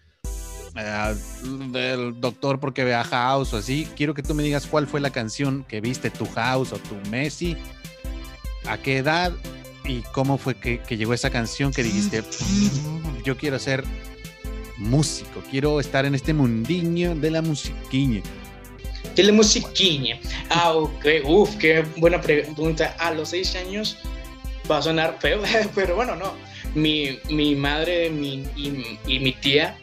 [0.75, 1.15] eh,
[1.71, 3.87] del doctor porque vea House o así.
[3.95, 6.95] Quiero que tú me digas cuál fue la canción que viste, tu House o tu
[7.09, 7.57] Messi,
[8.65, 9.33] a qué edad
[9.85, 12.23] y cómo fue que, llegó esa canción que dijiste,
[13.23, 13.83] yo quiero ser
[14.79, 18.21] músico, quiero estar en este mundiño de la musiquiña.
[19.15, 20.19] De la musiquiña.
[20.49, 22.95] Ah, ok, uf, qué buena pregunta.
[22.99, 23.97] A los seis años
[24.69, 25.41] va a sonar feo,
[25.75, 26.33] pero bueno, no.
[26.75, 29.77] Mi, mi madre mi, y, y mi tía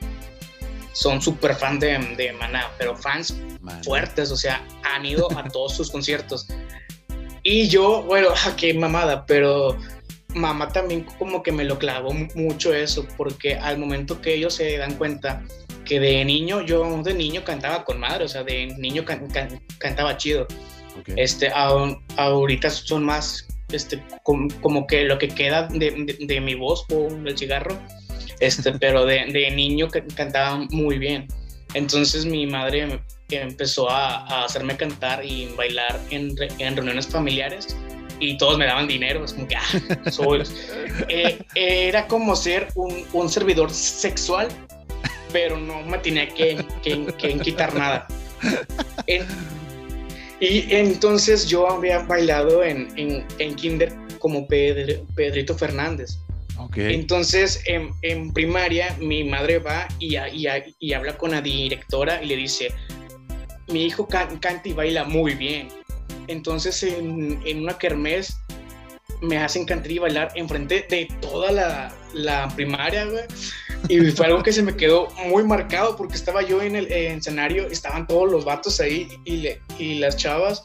[0.93, 3.37] son súper fan de, de, Maná, pero fans
[3.85, 6.47] fuertes, o sea, han ido a todos sus conciertos.
[7.43, 9.77] Y yo, bueno, qué mamada, pero
[10.37, 14.77] mamá también como que me lo clavó mucho eso, porque al momento que ellos se
[14.79, 15.43] dan cuenta
[15.85, 20.47] que de niño, yo de niño cantaba con madre, o sea, de niño cantaba chido.
[21.17, 21.51] Este,
[22.17, 27.37] ahorita son más, este, como, que lo que queda de, de mi voz o el
[27.37, 27.79] cigarro
[28.41, 31.27] este, pero de, de niño cantaba muy bien.
[31.75, 37.77] Entonces mi madre empezó a, hacerme cantar y bailar en, en, reuniones familiares
[38.21, 40.43] y todos me daban dinero, es como que, ah, soy.
[41.09, 44.49] Eh, era como ser un, un, servidor sexual,
[45.33, 48.07] pero no me tenía que, que, quitar nada.
[50.41, 56.19] y entonces yo había bailado en, en, en Kinder como Pedrito Fernández.
[56.75, 62.73] Entonces, en, primaria, mi madre va y, y, habla con la directora y le dice,
[63.69, 65.69] mi hijo canta y baila muy bien.
[66.29, 68.37] Entonces, en, una kermés,
[69.23, 73.25] me hacen cantar y bailar enfrente de toda la, la primaria, güey.
[73.89, 77.69] Y fue algo que se me quedó muy marcado porque estaba yo en el escenario,
[77.69, 79.49] estaban todos los vatos ahí y,
[79.79, 80.65] y las chavas.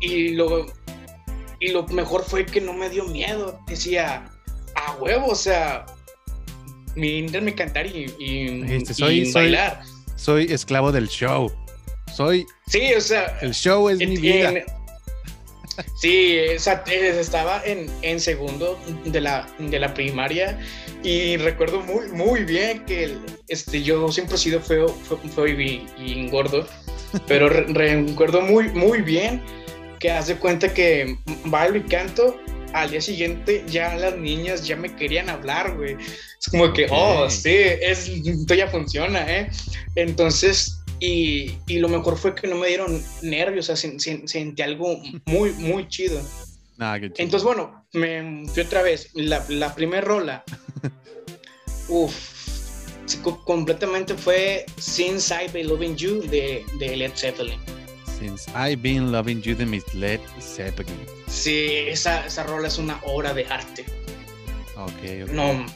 [0.00, 0.66] Y lo,
[1.60, 3.58] y lo mejor fue que no me dio miedo.
[3.66, 4.24] Decía,
[4.74, 5.86] a huevo, o sea,
[6.94, 9.82] mi me cantar y, y, soy, bailar.
[10.16, 11.50] Soy, esclavo del show.
[12.14, 12.46] Soy.
[12.66, 13.38] Sí, o sea.
[13.40, 14.52] El show es mi vida.
[16.00, 20.58] sí, o sea, estaba en, en, segundo de la, de la primaria
[21.02, 23.16] y recuerdo muy, muy bien que
[23.48, 24.88] este, yo siempre he sido feo,
[25.34, 26.66] feo, y, y, gordo,
[27.26, 29.42] pero recuerdo muy, muy bien
[29.98, 32.38] que hace cuenta que bailo y canto
[32.72, 35.96] al día siguiente ya las niñas ya me querían hablar, güey.
[36.38, 39.50] Es como que, oh, sí, es, esto ya funciona, ¿eh?
[39.96, 45.00] Entonces, y, y, lo mejor fue que no me dieron nervios, o sea, sentí algo
[45.26, 46.20] muy, muy chido.
[46.20, 47.12] Chido.
[47.18, 49.10] Entonces, bueno, me fui otra vez.
[49.14, 50.44] La, la primera rola,
[51.88, 52.34] uff,
[53.44, 57.60] completamente fue Since I've Been Loving You de, de Led Zeppelin.
[58.18, 60.98] Since I've Been Loving You de Miss Led Zeppelin.
[61.28, 63.84] Sí, esa, esa rola es una obra de arte.
[64.76, 65.30] Ok, ok.
[65.30, 65.66] No,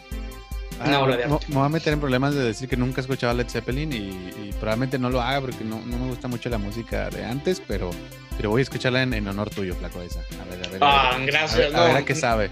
[0.81, 1.47] una ah, obra de arte.
[1.49, 4.53] Me voy a meter en problemas de decir que nunca he escuchado Led Zeppelin y,
[4.59, 7.91] probablemente no lo haga porque no, no, me gusta mucho la música de antes, pero,
[8.37, 10.21] pero voy a escucharla en, honor tuyo, Flaco, esa.
[10.21, 10.79] A ver, a ver.
[10.81, 11.75] Ah, gracias.
[11.75, 12.51] A ver, a qué sabe.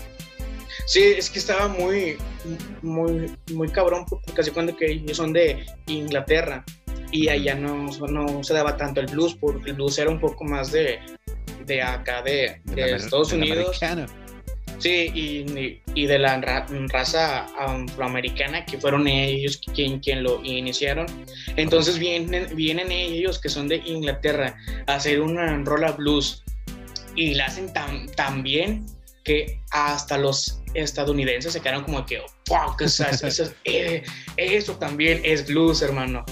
[0.86, 2.16] Sí, es que estaba muy,
[2.82, 6.64] muy, muy cabrón porque se cuenta que ellos son de Inglaterra
[7.10, 10.44] y allá no, no se daba tanto el blues, porque el blues era un poco
[10.44, 11.00] más de,
[11.64, 13.78] de acá, de, de, Estados Unidos.
[14.78, 21.06] Sí, y, y, de la raza afroamericana, que fueron ellos quien, quien lo iniciaron.
[21.56, 24.54] Entonces vienen, vienen ellos, que son de Inglaterra,
[24.86, 26.42] a hacer una rola blues.
[27.14, 28.84] Y la hacen tan, tan bien
[29.24, 33.04] que hasta los estadounidenses se quedaron como que, fuck, eso,
[33.64, 34.02] eh,
[34.36, 36.24] eso también es blues, hermano.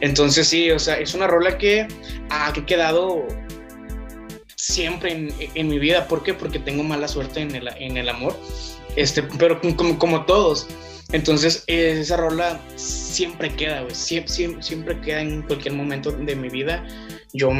[0.00, 1.88] Entonces sí, o sea, es una rola que
[2.30, 3.26] ha quedado
[4.68, 6.06] siempre en, mi vida.
[6.06, 6.34] ¿Por qué?
[6.34, 8.38] Porque tengo mala suerte en el, en el amor.
[8.96, 10.66] Este, pero como, como todos.
[11.10, 13.94] Entonces, esa rola siempre queda, güey.
[13.94, 16.86] Siempre, siempre, queda en cualquier momento de mi vida.
[17.32, 17.50] Yo,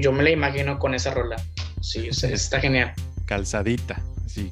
[0.00, 1.36] yo, me la imagino con esa rola.
[1.82, 2.94] Sí, está genial.
[3.26, 4.50] Calzadita, sí.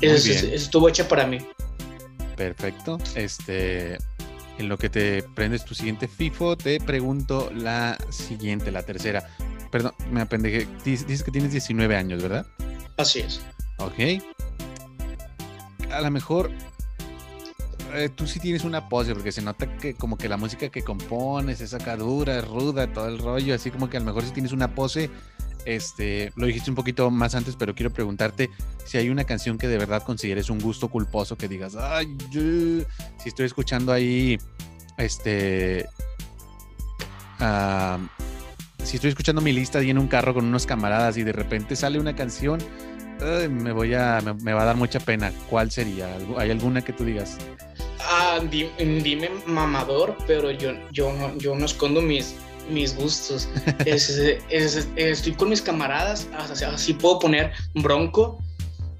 [0.00, 1.38] estuvo hecha para mí.
[2.36, 2.98] Perfecto.
[3.14, 3.96] Este,
[4.58, 9.28] en lo que te prendes tu siguiente FIFO, te pregunto la siguiente, la tercera.
[9.70, 10.66] Perdón, me apendejé.
[10.84, 12.46] Dices que tienes 19 años, ¿verdad?
[12.96, 13.40] Así es.
[13.78, 14.22] Ok.
[15.92, 16.50] A lo mejor
[17.94, 20.82] eh, tú sí tienes una pose, porque se nota que como que la música que
[20.82, 24.30] compones es sacadura, es ruda, todo el rollo, así como que a lo mejor sí
[24.32, 25.10] tienes una pose.
[25.64, 28.48] Este, lo dijiste un poquito más antes, pero quiero preguntarte
[28.86, 33.28] si hay una canción que de verdad consideres un gusto culposo que digas, ay, si
[33.28, 34.38] estoy escuchando ahí,
[34.96, 35.86] este,
[38.88, 41.76] si estoy escuchando mi lista ahí en un carro con unos camaradas y de repente
[41.76, 42.58] sale una canción,
[43.50, 45.30] me voy a, me, va a dar mucha pena.
[45.50, 46.08] ¿Cuál sería?
[46.38, 47.36] ¿Hay alguna que tú digas?
[48.00, 52.34] Ah, dime, mamador, pero yo, yo, no, yo no escondo mis,
[52.70, 53.46] mis gustos.
[53.84, 56.26] estoy con mis camaradas,
[56.72, 58.42] así, puedo poner bronco,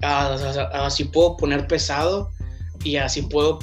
[0.01, 2.29] así puedo poner pesado
[2.83, 3.57] y así puedo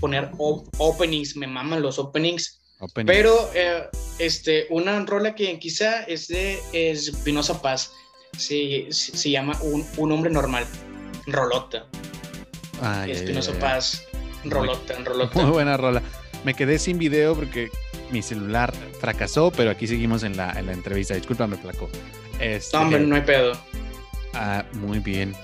[0.00, 0.30] poner
[0.78, 2.61] openings, me maman los openings.
[3.06, 7.92] Pero eh, este, una rola que quizá es de Espinosa Paz,
[8.36, 10.66] se, se, llama un, un, hombre normal,
[11.26, 11.86] Rolota.
[13.06, 14.04] Espinosa Paz,
[14.44, 15.40] Rolota, Rolota.
[15.40, 16.02] Muy buena rola.
[16.44, 17.70] Me quedé sin video porque
[18.10, 21.14] mi celular fracasó, pero aquí seguimos en la, en la entrevista.
[21.14, 21.88] Discúlpame, Flaco.
[22.40, 23.52] Este, no, hombre, no hay pedo.
[24.34, 25.34] Ah, muy bien.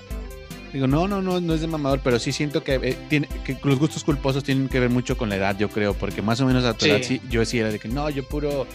[0.73, 3.57] Digo, no, no, no, no es de mamador, pero sí siento que, eh, tiene, que
[3.63, 6.45] los gustos culposos tienen que ver mucho con la edad, yo creo, porque más o
[6.45, 8.67] menos a tu edad sí, yo sí era de que no, yo puro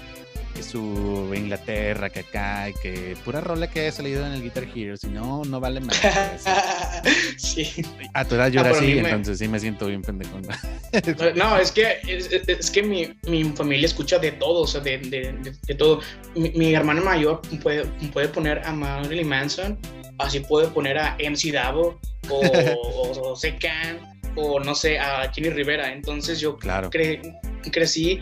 [0.63, 5.09] su Inglaterra, que acá, que pura rola que haya salido en el Guitar Hero, si
[5.09, 6.01] no, no vale más.
[7.37, 7.85] sí.
[8.13, 10.41] A tu edad yo era así, entonces sí me siento bien pendejo.
[11.35, 15.55] no, es que, es, que mi, mi, familia escucha de todo, o sea, de, de,
[15.67, 16.01] de, todo.
[16.35, 19.79] Mi, mi, hermano mayor puede, puede poner a Marilyn Manson,
[20.19, 22.01] así puede poner a MC Davo
[22.31, 25.93] o, o, o Secan o no sé, a Kenny Rivera.
[25.93, 26.91] Entonces yo claro.
[26.91, 28.21] crecí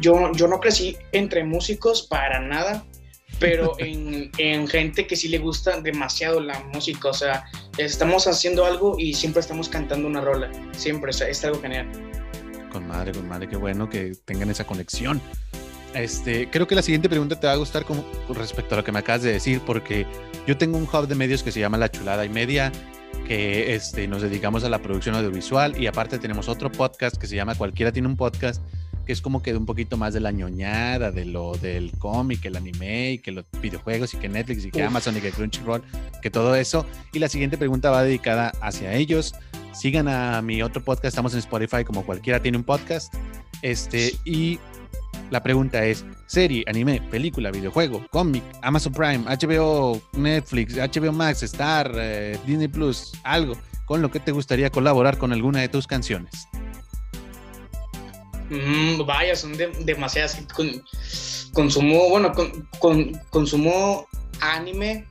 [0.00, 2.84] yo, yo no crecí entre músicos para nada,
[3.38, 7.08] pero en, en, gente que sí le gusta demasiado la música.
[7.08, 7.44] O sea,
[7.78, 10.50] estamos haciendo algo y siempre estamos cantando una rola.
[10.72, 11.90] Siempre, o sea, es algo genial.
[12.70, 15.20] Con madre, con madre, qué bueno que tengan esa conexión.
[15.94, 18.90] Este, creo que la siguiente pregunta te va a gustar con respecto a lo que
[18.90, 20.06] me acabas de decir, porque
[20.46, 22.72] yo tengo un hub de medios que se llama La Chulada y Media,
[23.28, 27.36] que este, nos dedicamos a la producción audiovisual y aparte tenemos otro podcast que se
[27.36, 28.62] llama Cualquiera tiene un podcast,
[29.04, 32.56] que es como que un poquito más de la ñoñada, de lo del cómic, el
[32.56, 35.82] anime, y que los videojuegos, y que Netflix, y que Amazon, y que Crunchyroll,
[36.22, 36.86] que todo eso.
[37.12, 39.34] Y la siguiente pregunta va dedicada hacia ellos.
[39.72, 43.12] Sigan a mi otro podcast, estamos en Spotify como cualquiera tiene un podcast.
[43.62, 44.58] Este, y
[45.30, 51.92] la pregunta es, serie, anime, película, videojuego, cómic, Amazon Prime, HBO, Netflix, HBO Max, Star,
[51.96, 56.48] eh, Disney Plus, algo con lo que te gustaría colaborar con alguna de tus canciones.
[58.50, 60.38] Mm, vaya, son demasiadas.
[60.54, 60.84] Con,
[61.52, 62.32] consumo, bueno,
[62.78, 64.06] con, consumo
[64.40, 65.06] anime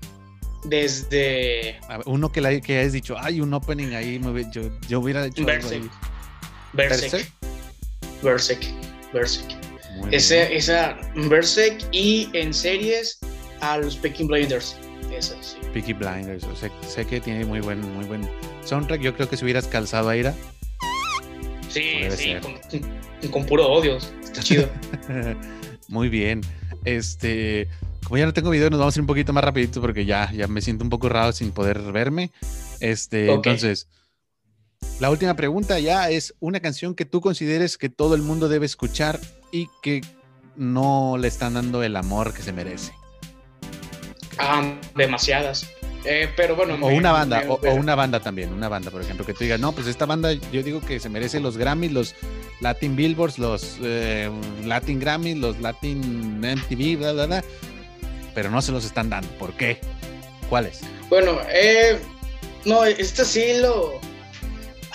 [0.65, 1.79] desde.
[2.05, 4.21] uno que, la, que hayas dicho, hay un opening ahí,
[4.51, 5.43] yo, yo hubiera dicho.
[5.43, 5.91] Berserk.
[6.73, 7.27] Berserk.
[8.22, 8.65] Berserk.
[9.14, 9.55] Berserk.
[10.11, 13.19] Ese, esa Berserk y en series
[13.61, 14.76] a los Peaky Blinders.
[15.11, 15.57] Esa, sí.
[15.73, 18.27] Peaky Blinders, o sea, sé que tiene muy buen, muy buen
[18.64, 19.01] soundtrack.
[19.01, 20.34] Yo creo que si hubieras calzado a Ira.
[21.73, 23.97] Sí, sí, con puro odio.
[23.97, 24.69] Está chido.
[25.87, 26.41] Muy bien.
[26.85, 27.67] Este,
[28.03, 30.31] como ya no tengo video, nos vamos a ir un poquito más rapidito porque ya,
[30.31, 32.31] ya me siento un poco raro sin poder verme.
[32.79, 33.87] Este, entonces,
[34.99, 38.65] la última pregunta ya es una canción que tú consideres que todo el mundo debe
[38.65, 39.19] escuchar
[39.51, 40.01] y que
[40.55, 42.93] no le están dando el amor que se merece.
[44.37, 45.67] Ah, demasiadas.
[46.05, 46.75] Eh, pero bueno.
[46.81, 49.71] O una banda, o, una banda también, una banda, por ejemplo, que tú digas, no,
[49.71, 52.15] pues esta banda yo digo que se merece los Grammys, los
[52.59, 54.30] Latin Billboards, los eh,
[54.65, 57.43] Latin Grammys, los Latin MTV, bla, bla, bla,
[58.34, 59.30] pero no se los están dando.
[59.38, 59.80] ¿Por qué?
[60.49, 60.81] ¿Cuáles?
[61.09, 61.99] Bueno, eh,
[62.65, 63.99] no, este sí lo...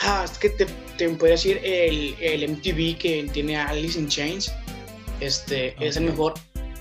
[0.01, 0.67] Ah, es que te,
[0.97, 4.53] te puedo decir el, el, MTV que tiene Alice in Chains,
[5.21, 6.35] este, es el mejor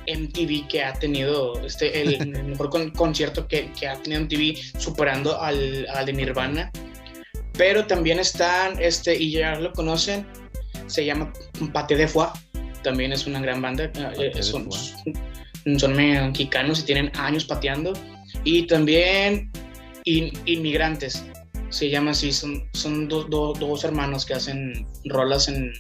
[0.08, 5.88] MTV que ha tenido, este, el, mejor concierto que, que, ha tenido MTV superando al,
[5.90, 6.72] al, de Nirvana.
[7.58, 10.26] Pero también están, este, y ya lo conocen,
[10.86, 11.34] se llama
[11.74, 12.30] Pate de Foie,
[12.84, 14.70] también es una gran banda, eh, son,
[15.80, 17.94] son, mexicanos y tienen años pateando.
[18.44, 19.52] Y también
[20.06, 21.26] in, Inmigrantes,
[21.70, 25.74] se llama así, son, son dos hermanos que hacen rolas en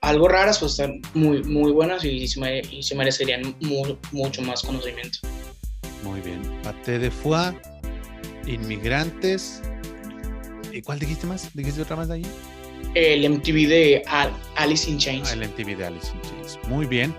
[0.00, 3.56] algo raras, pues están muy, muy buenas y, se, merecerían
[4.12, 5.18] mucho más conocimiento.
[6.02, 6.40] Muy bien.
[6.62, 7.54] Pate de Foie,
[8.46, 9.62] Inmigrantes.
[10.72, 11.50] ¿Y cuál dijiste más?
[11.54, 12.26] ¿Dijiste otra más de ahí?
[12.94, 14.02] El MTV de
[14.56, 15.30] Alice in Chains.
[15.30, 16.58] Ah, el MTV de Alice in Chains.
[16.68, 17.14] Muy bien.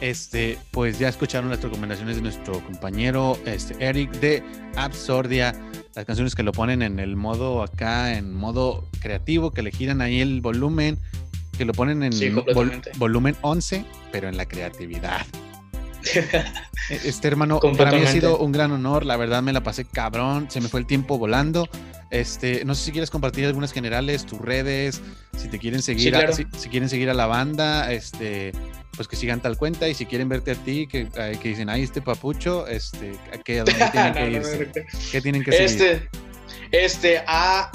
[0.00, 4.42] Este, pues ya escucharon las recomendaciones de nuestro compañero este, Eric de
[4.76, 5.54] Absordia.
[5.94, 10.02] Las canciones que lo ponen en el modo acá, en modo creativo, que le giran
[10.02, 10.98] ahí el volumen,
[11.56, 12.44] que lo ponen en
[12.96, 15.26] volumen 11, pero en la creatividad.
[16.88, 20.48] Este hermano, para mí ha sido un gran honor, la verdad me la pasé cabrón,
[20.48, 21.68] se me fue el tiempo volando.
[22.10, 25.02] Este, no sé si quieres compartir algunas generales, tus redes,
[25.36, 28.52] si te quieren seguir, si, quieren seguir a la banda, este,
[28.94, 31.08] pues que sigan tal cuenta y si quieren verte a ti, que,
[31.42, 34.72] que dicen, ay, este papucho, este, ¿a qué, dónde tienen que ir?
[35.10, 35.66] ¿Qué tienen que seguir?
[35.66, 36.08] Este,
[36.70, 37.72] este, a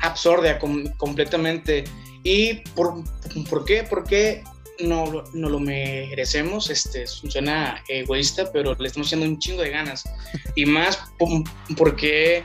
[0.00, 1.84] Absordia completamente.
[2.22, 3.04] ¿Y por,
[3.48, 3.84] por qué?
[3.88, 4.42] Porque
[4.80, 10.04] no, no lo merecemos, este, suena egoísta, pero le estamos haciendo un chingo de ganas.
[10.54, 10.98] Y más
[11.76, 12.44] porque,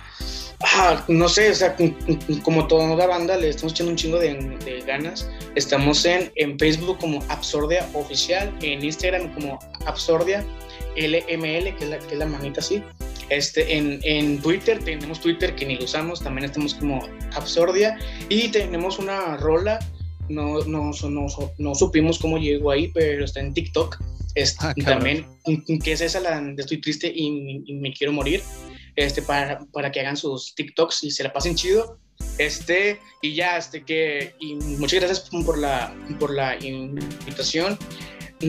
[0.61, 1.75] ah, no sé, o sea,
[2.43, 5.29] como toda la banda, le estamos echando un chingo de, ganas.
[5.55, 10.43] Estamos en, en Facebook como Absordia Oficial, en Instagram como Absordia
[10.95, 12.83] LML, que es la, que es la manita así.
[13.29, 17.97] Este, en, en, Twitter, tenemos Twitter que ni lo usamos, también estamos como Absordia
[18.29, 19.79] y tenemos una rola
[20.29, 21.27] no, no, no,
[21.57, 23.97] no, supimos cómo llegó ahí, pero está en TikTok.
[24.59, 25.27] Ah, también,
[25.83, 28.41] que es esa la de estoy triste y, me quiero morir,
[28.95, 31.99] este, para, para que hagan sus TikToks y se la pasen chido.
[32.37, 37.77] Este, y ya, este, que, y muchas gracias por la, por la invitación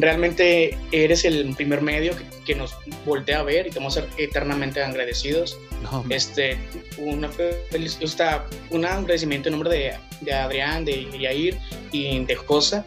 [0.00, 2.14] realmente eres el primer medio
[2.44, 5.58] que, nos voltea a ver y te vamos a ser eternamente agradecidos.
[6.08, 6.58] este,
[6.98, 7.30] una
[8.70, 11.58] un agradecimiento en nombre de, de Adrián, de Yair
[11.92, 12.84] y de Josa,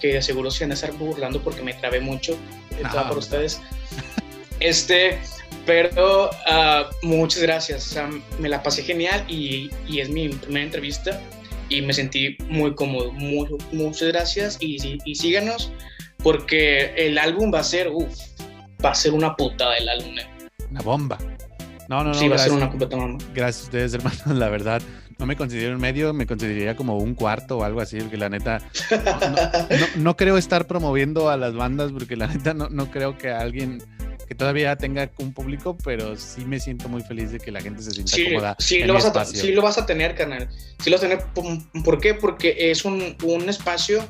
[0.00, 2.36] que seguro se van a estar burlando porque me trabé mucho
[2.82, 3.60] no, por ustedes.
[4.60, 5.18] Este,
[5.66, 7.98] pero uh, muchas gracias,
[8.38, 11.20] me la pasé genial y, y, es mi primera entrevista
[11.68, 13.12] y me sentí muy cómodo.
[13.72, 15.72] muchas gracias y, y síganos
[16.24, 18.18] porque el álbum va a ser, uff,
[18.82, 20.18] va a ser una putada el álbum.
[20.18, 20.48] Eh.
[20.70, 21.18] Una bomba.
[21.88, 22.14] No, no, no.
[22.14, 23.22] Sí, va a ser una completa bomba.
[23.34, 24.82] Gracias a ustedes, hermanos, la verdad.
[25.18, 28.28] No me considero un medio, me consideraría como un cuarto o algo así, porque la
[28.28, 28.60] neta
[29.96, 33.80] no, creo estar promoviendo a las bandas, porque la neta no, no creo que alguien
[34.26, 37.82] que todavía tenga un público, pero sí me siento muy feliz de que la gente
[37.82, 38.56] se sienta cómoda.
[38.58, 40.48] Sí, lo vas a, sí lo vas a tener, canal.
[40.80, 41.24] Sí lo vas a tener.
[41.84, 42.14] ¿Por qué?
[42.14, 44.04] Porque es un, un espacio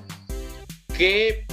[0.96, 1.44] que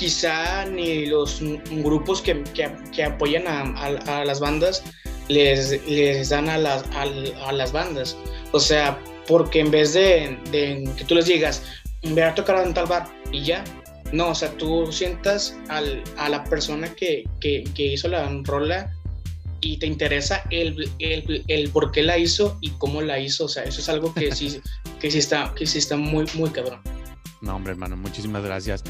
[0.00, 4.82] quizá ni los grupos que, que, apoyan a, las bandas
[5.28, 8.16] les, les dan a las, a, las bandas.
[8.52, 8.98] O sea,
[9.28, 10.38] porque en vez de,
[10.96, 11.62] que tú les digas,
[12.02, 13.62] ve a tocar en tal bar y ya,
[14.10, 18.96] no, o sea, tú sientas al, a la persona que, que, hizo la rola
[19.60, 23.44] y te interesa el, el, el, por qué la hizo y cómo la hizo.
[23.44, 24.62] O sea, eso es algo que sí,
[24.98, 26.80] que sí, está, que sí está muy, muy cabrón.
[27.42, 28.82] No, hombre, hermano, muchísimas gracias.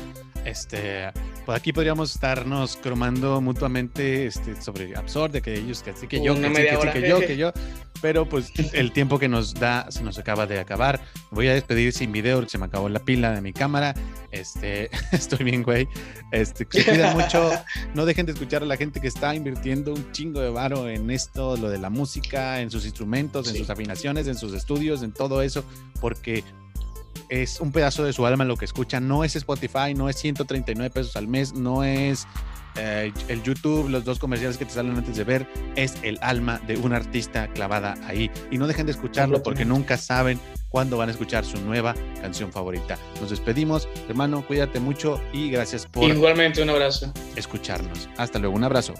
[0.44, 1.10] Este,
[1.44, 6.52] pues aquí podríamos estarnos cromando mutuamente este, sobre Absurde, que ellos, que, que yo, que,
[6.92, 7.52] que, yo, que yo,
[8.00, 11.00] pero pues el tiempo que nos da se nos acaba de acabar.
[11.30, 13.94] Voy a despedir sin video, se me acabó la pila de mi cámara.
[14.30, 15.86] Este, estoy bien, güey.
[16.32, 17.50] Este, se cuidan mucho.
[17.94, 21.10] No dejen de escuchar a la gente que está invirtiendo un chingo de varo en
[21.10, 25.12] esto, lo de la música, en sus instrumentos, en sus afinaciones, en sus estudios, en
[25.12, 25.64] todo eso,
[26.00, 26.44] porque
[27.28, 29.00] es un pedazo de su alma lo que escucha.
[29.00, 32.26] No es Spotify, no es 139 pesos al mes, no es
[32.76, 35.46] eh, el YouTube, los dos comerciales que te salen antes de ver,
[35.76, 38.30] es el alma de un artista clavada ahí.
[38.50, 42.52] Y no dejen de escucharlo porque nunca saben cuándo van a escuchar su nueva canción
[42.52, 42.98] favorita.
[43.20, 46.08] Nos despedimos, hermano, cuídate mucho y gracias por...
[46.08, 47.12] Igualmente, un abrazo.
[47.36, 48.08] Escucharnos.
[48.16, 48.94] Hasta luego, un abrazo.